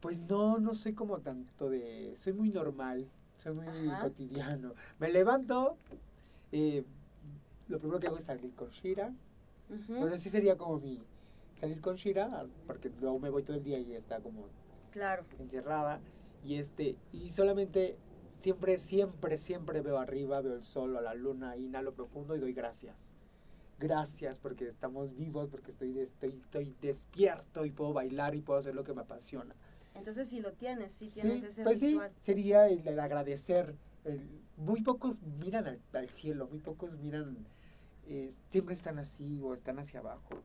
[0.00, 2.16] Pues no, no soy como tanto de...
[2.22, 3.06] Soy muy normal,
[3.42, 4.74] soy muy cotidiano.
[4.98, 5.76] Me levanto,
[6.52, 6.84] eh,
[7.68, 9.12] lo primero que hago es salir con Shira.
[9.88, 11.00] Bueno, sí sería como mi...
[11.60, 14.46] Salir con Shira, porque luego me voy todo el día y está como...
[14.92, 15.24] Claro.
[15.38, 16.00] Encerrada.
[16.44, 17.98] Y este, y solamente
[18.38, 22.52] siempre, siempre, siempre veo arriba, veo el sol o la luna, inhalo profundo y doy
[22.52, 22.96] gracias.
[23.78, 28.74] Gracias porque estamos vivos, porque estoy, estoy, estoy despierto y puedo bailar y puedo hacer
[28.74, 29.54] lo que me apasiona.
[29.94, 33.74] Entonces si lo tienes, si tienes ese pues sí, sería el, agradecer.
[34.56, 37.36] muy pocos miran al, cielo, muy pocos miran,
[38.06, 40.42] eh, siempre están así o están hacia abajo.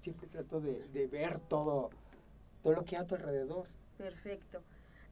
[0.00, 1.90] Siempre trato de, de ver todo,
[2.62, 3.68] todo lo que hay a tu alrededor.
[3.96, 4.62] Perfecto.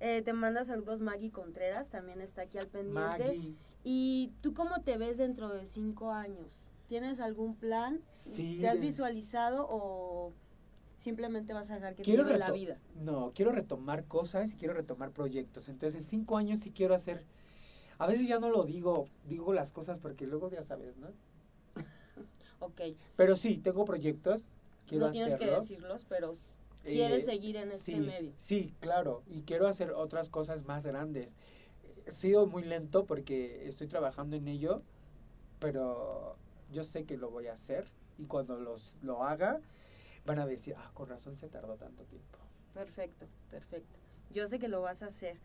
[0.04, 3.54] Eh, te manda saludos Maggie Contreras, también está aquí al pendiente.
[3.84, 6.64] ¿Y tú cómo te ves dentro de cinco años?
[6.88, 8.00] ¿Tienes algún plan?
[8.16, 10.32] Sí, ¿Te has visualizado o
[11.03, 12.78] simplemente vas a dejar que quiero la vida?
[13.03, 15.68] No, quiero retomar cosas y quiero retomar proyectos.
[15.68, 17.24] Entonces, en cinco años sí quiero hacer...
[17.98, 21.09] A veces ya no lo digo, digo las cosas porque luego ya sabes, ¿no?
[22.61, 22.80] ok.
[23.16, 24.48] Pero sí, tengo proyectos,
[24.86, 26.32] quiero No tienes que decirlos, pero
[26.82, 28.32] Quieres eh, seguir en este medio.
[28.38, 31.28] Sí, claro, y quiero hacer otras cosas más grandes.
[32.09, 34.82] ha sido muy lento porque estoy trabajando en ello,
[35.61, 36.36] pero
[36.72, 37.86] yo sé que lo voy a hacer
[38.18, 39.61] y cuando los, lo haga
[40.24, 42.38] van a decir, ah, con razón se tardó tanto tiempo.
[42.74, 43.98] Perfecto, perfecto.
[44.30, 45.36] Yo sé que lo vas a hacer.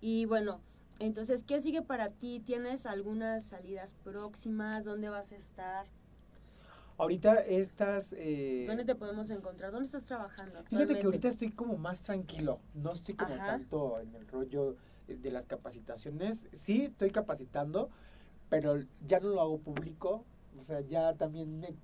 [0.00, 0.60] Y bueno,
[0.98, 2.42] entonces, ¿qué sigue para ti?
[2.44, 4.84] ¿Tienes algunas salidas próximas?
[4.84, 5.86] ¿Dónde vas a estar?
[6.98, 8.14] Ahorita estás...
[8.16, 9.72] Eh, ¿Dónde te podemos encontrar?
[9.72, 10.86] ¿Dónde estás trabajando actualmente?
[10.86, 12.60] Fíjate que ahorita estoy como más tranquilo.
[12.74, 14.76] No estoy como tanto en el rollo
[15.06, 16.46] de las capacitaciones.
[16.52, 17.88] Sí, estoy capacitando,
[18.50, 20.24] pero ya no lo hago público.
[20.60, 21.74] O sea, ya también me...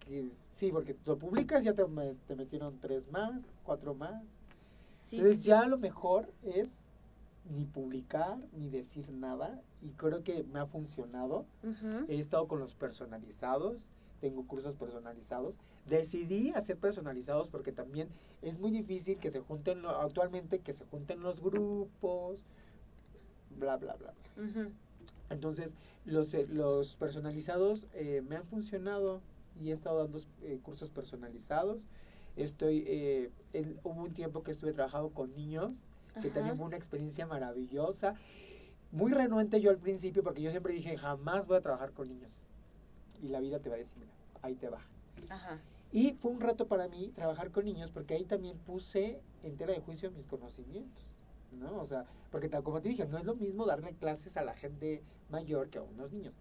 [0.57, 1.85] Sí, porque lo publicas, ya te,
[2.27, 4.23] te metieron tres más, cuatro más.
[5.13, 6.69] Entonces ya lo mejor es
[7.55, 11.47] ni publicar ni decir nada y creo que me ha funcionado.
[12.09, 13.87] He estado con los personalizados,
[14.21, 15.57] tengo cursos personalizados.
[15.89, 18.09] Decidí hacer personalizados porque también
[18.43, 22.43] es muy difícil que se junten, actualmente que se junten los grupos,
[23.59, 24.13] bla, bla, bla.
[25.31, 29.21] Entonces, los, eh, los personalizados eh, me han funcionado
[29.61, 31.87] y he estado dando eh, cursos personalizados.
[32.37, 35.73] Estoy, en, hubo un tiempo que estuve trabajando con niños
[36.23, 38.15] que también fue una experiencia maravillosa.
[38.93, 42.31] Muy renuente yo al principio porque yo siempre dije, jamás voy a trabajar con niños.
[43.23, 44.05] Y la vida te va a decir,
[44.43, 44.81] ahí te va.
[45.93, 49.73] Y fue un rato para mí trabajar con niños porque ahí también puse en tela
[49.73, 51.05] de juicio mis conocimientos.
[51.53, 51.81] ¿no?
[51.81, 55.03] O sea, porque como te dije, no es lo mismo darle clases a la gente
[55.31, 56.37] mayor que a unos niños.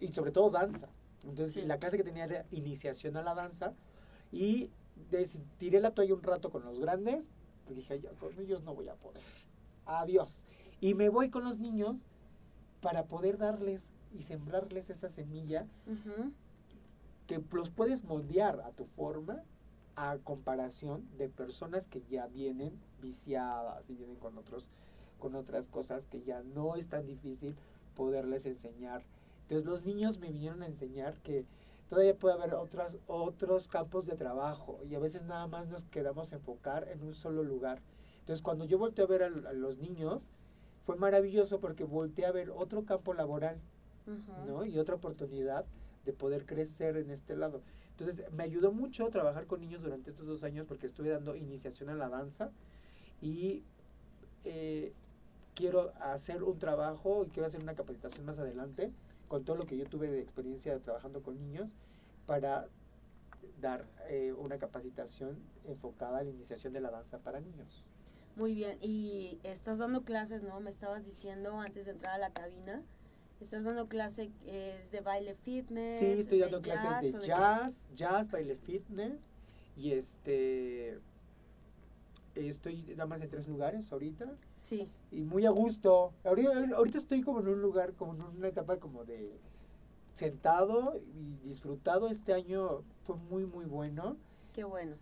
[0.00, 0.88] Y sobre todo danza.
[1.24, 3.74] Entonces, la clase que tenía era iniciación a la danza
[4.30, 4.70] y
[5.58, 7.24] tiré la toalla un rato con los grandes,
[7.68, 9.22] dije, ya con ellos no voy a poder.
[9.86, 10.40] Adiós.
[10.80, 11.96] Y me voy con los niños
[12.80, 15.66] para poder darles y sembrarles esa semilla
[17.26, 19.42] que los puedes moldear a tu forma
[19.94, 24.70] a comparación de personas que ya vienen viciadas y vienen con otros
[25.18, 27.54] con otras cosas que ya no es tan difícil
[27.94, 29.04] poderles enseñar.
[29.52, 31.44] Entonces los niños me vinieron a enseñar que
[31.90, 36.32] todavía puede haber otras, otros campos de trabajo y a veces nada más nos quedamos
[36.32, 37.82] enfocar en un solo lugar.
[38.20, 40.22] Entonces cuando yo volteé a ver a, los niños,
[40.86, 43.60] fue maravilloso porque volteé a ver otro campo laboral,
[44.46, 44.64] ¿no?
[44.64, 45.66] Y otra oportunidad
[46.06, 47.60] de poder crecer en este lado.
[47.90, 51.90] Entonces me ayudó mucho trabajar con niños durante estos dos años porque estuve dando iniciación
[51.90, 52.50] a la danza
[53.20, 53.64] y
[54.44, 54.94] eh,
[55.54, 58.90] quiero hacer un trabajo y quiero hacer una capacitación más adelante
[59.32, 61.74] con todo lo que yo tuve de experiencia trabajando con niños
[62.26, 62.68] para
[63.62, 67.82] dar eh, una capacitación enfocada a la iniciación de la danza para niños.
[68.36, 70.60] Muy bien, y estás dando clases, ¿no?
[70.60, 72.82] Me estabas diciendo antes de entrar a la cabina,
[73.40, 75.98] estás dando clases de baile fitness.
[75.98, 79.18] Sí, estoy dando clases de jazz, jazz, baile fitness
[79.78, 81.00] y este
[82.34, 84.26] estoy nada más en tres lugares ahorita.
[84.62, 84.88] Sí.
[85.10, 86.14] Y muy a gusto.
[86.24, 89.38] Ahorita, ahorita estoy como en un lugar, como en una etapa como de
[90.14, 92.08] sentado y disfrutado.
[92.08, 94.16] Este año fue muy, muy bueno.
[94.54, 94.96] Qué bueno.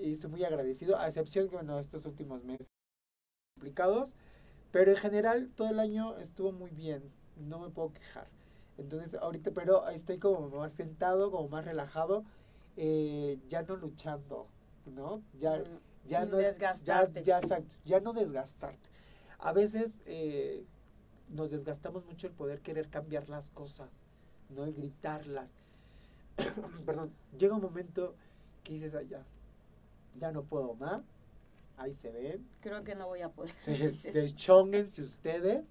[0.00, 2.68] Y estoy muy agradecido, a excepción que, bueno, estos últimos meses
[3.54, 4.14] complicados.
[4.70, 7.02] Pero en general, todo el año estuvo muy bien.
[7.36, 8.28] No me puedo quejar.
[8.78, 12.24] Entonces, ahorita, pero estoy como más sentado, como más relajado,
[12.76, 14.46] eh, ya no luchando,
[14.86, 15.20] ¿no?
[15.40, 17.24] Ya, mm, ya no desgastarte.
[17.24, 18.89] ya, ya, ya no desgastarte
[19.40, 20.64] a veces eh,
[21.28, 23.90] nos desgastamos mucho el poder querer cambiar las cosas,
[24.50, 25.50] no el gritarlas.
[26.86, 28.14] Perdón, llega un momento
[28.64, 29.24] que dices, allá,
[30.18, 31.02] ya no puedo más,
[31.76, 32.46] ahí se ven.
[32.60, 33.54] Creo que no voy a poder.
[34.12, 35.64] Deschónguense ustedes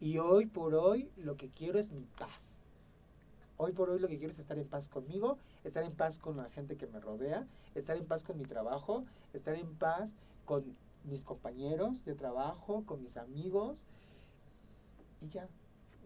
[0.00, 2.52] y hoy por hoy lo que quiero es mi paz.
[3.56, 6.36] Hoy por hoy lo que quiero es estar en paz conmigo, estar en paz con
[6.36, 10.10] la gente que me rodea, estar en paz con mi trabajo, estar en paz
[10.44, 10.64] con
[11.04, 13.78] mis compañeros de trabajo, con mis amigos
[15.20, 15.48] y ya.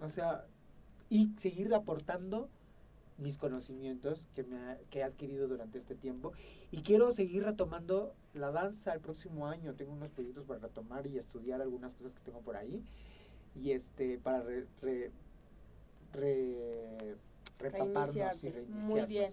[0.01, 0.47] O sea,
[1.09, 2.49] y seguir aportando
[3.19, 4.59] mis conocimientos que, me
[4.91, 6.33] que he adquirido durante este tiempo.
[6.71, 9.75] Y quiero seguir retomando la danza el próximo año.
[9.75, 12.85] Tengo unos proyectos para retomar y estudiar algunas cosas que tengo por ahí.
[13.55, 15.11] Y este, para re,
[17.59, 18.85] repaparnos y reiniciarnos.
[18.85, 19.33] Muy bien.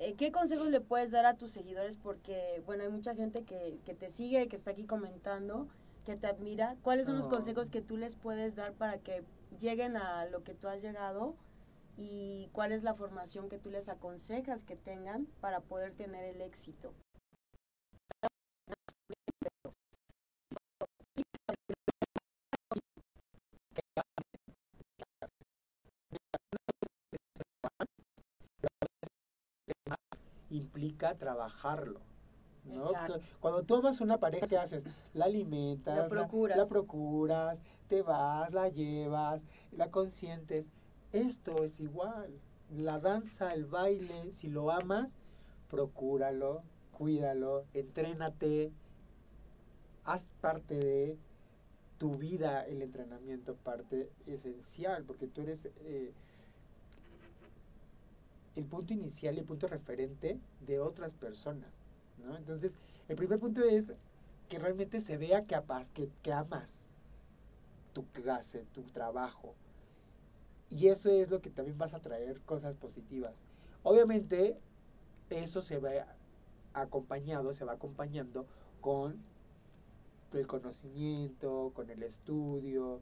[0.00, 1.98] Eh, ¿Qué consejos le puedes dar a tus seguidores?
[1.98, 5.68] Porque, bueno, hay mucha gente que, que te sigue, que está aquí comentando,
[6.06, 6.76] que te admira.
[6.82, 9.22] ¿Cuáles son los consejos que tú les puedes dar para que
[9.58, 11.36] lleguen a lo que tú has llegado?
[11.98, 16.40] ¿Y cuál es la formación que tú les aconsejas que tengan para poder tener el
[16.40, 16.94] éxito?
[30.50, 32.00] Implica trabajarlo,
[32.64, 32.92] ¿no?
[33.40, 34.84] Cuando tú amas una pareja, ¿qué haces?
[35.14, 36.58] La alimentas, la procuras.
[36.58, 39.42] La, procuras, te vas, la llevas,
[39.72, 40.66] la consientes.
[41.12, 42.30] Esto es igual.
[42.70, 45.08] La danza, el baile, si lo amas,
[45.68, 48.72] procúralo, cuídalo, entrénate,
[50.04, 51.18] haz parte de
[51.98, 56.12] tu vida el entrenamiento, parte esencial, porque tú eres eh,
[58.56, 61.70] el punto inicial y el punto referente de otras personas.
[62.18, 62.36] ¿no?
[62.36, 62.72] Entonces,
[63.08, 63.92] el primer punto es
[64.48, 65.60] que realmente se vea que,
[65.94, 66.68] que, que amas
[67.92, 69.54] tu clase, tu trabajo.
[70.70, 73.34] Y eso es lo que también vas a traer cosas positivas.
[73.82, 74.56] Obviamente,
[75.30, 75.90] eso se va
[76.74, 78.46] acompañado, se va acompañando
[78.80, 79.16] con
[80.32, 83.00] el conocimiento, con el estudio,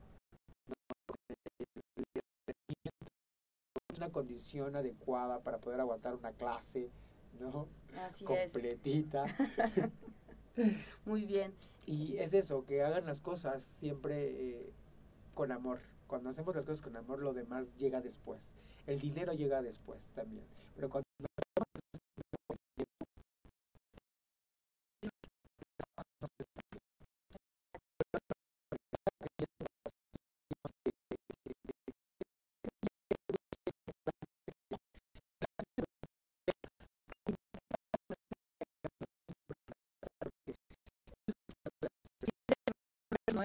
[3.99, 6.89] una condición adecuada para poder aguantar una clase,
[7.39, 7.67] ¿no?
[8.07, 9.25] Así Completita.
[11.05, 11.53] Muy bien.
[11.85, 14.73] Y es eso, que hagan las cosas siempre eh,
[15.35, 15.81] con amor.
[16.07, 18.57] Cuando hacemos las cosas con amor, lo demás llega después.
[18.87, 20.45] El dinero llega después también.
[20.75, 21.08] Pero cuando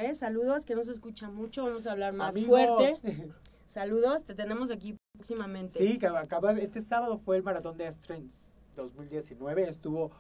[0.04, 0.16] ¿eh?
[0.16, 2.99] Saludos, que no se escucha mucho, vamos a hablar más fuerte.
[3.68, 5.80] Saludos, te tenemos aquí próximamente.
[5.80, 10.12] Sí, que acaba, este sábado fue el maratón de Strengths 2019, estuvo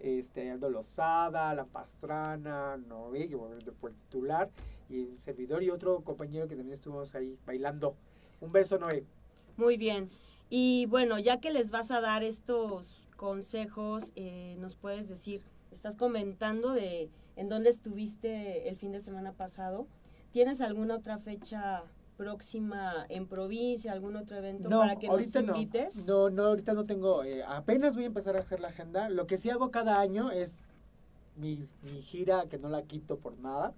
[0.00, 3.36] este, Aldo Lozada, La Pastrana, Noé, que
[3.72, 4.50] fue el titular,
[4.88, 7.96] y el servidor y otro compañero que también estuvimos ahí bailando.
[8.40, 9.04] Un beso, Noé.
[9.56, 10.10] Muy bien.
[10.48, 15.96] Y bueno, ya que les vas a dar estos consejos, eh, nos puedes decir, estás
[15.96, 19.86] comentando de en dónde estuviste el fin de semana pasado.
[20.32, 21.82] ¿Tienes alguna otra fecha
[22.16, 26.06] próxima en provincia, algún otro evento para que nos invites?
[26.06, 26.30] No.
[26.30, 29.08] no, ahorita no tengo, eh, apenas voy a empezar a hacer la agenda.
[29.08, 30.52] Lo que sí hago cada año es
[31.36, 33.74] mi, mi gira, que no la quito por nada.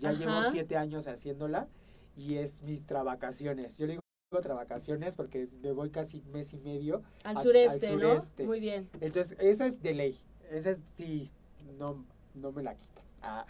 [0.00, 1.68] Ya llevo siete años haciéndola
[2.16, 3.76] y es mis travacaciones.
[3.76, 4.02] Yo le digo
[4.42, 8.18] travacaciones porque me voy casi mes y medio al, sureste, ¿no?
[8.44, 8.88] Muy bien.
[9.00, 10.18] Entonces, esa es de ley.
[10.50, 11.30] Esa es, sí,
[11.78, 12.93] no, no me la quita.
[13.26, 13.46] Ah,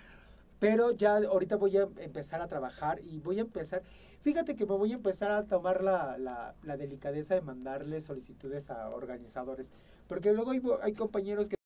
[0.61, 3.83] pero ya ahorita voy a empezar a trabajar y voy a empezar,
[4.22, 8.89] fíjate que me voy a empezar a tomar la, la, delicadeza de mandarle solicitudes a
[8.91, 9.66] organizadores,
[10.09, 10.53] porque luego
[10.83, 11.57] hay compañeros que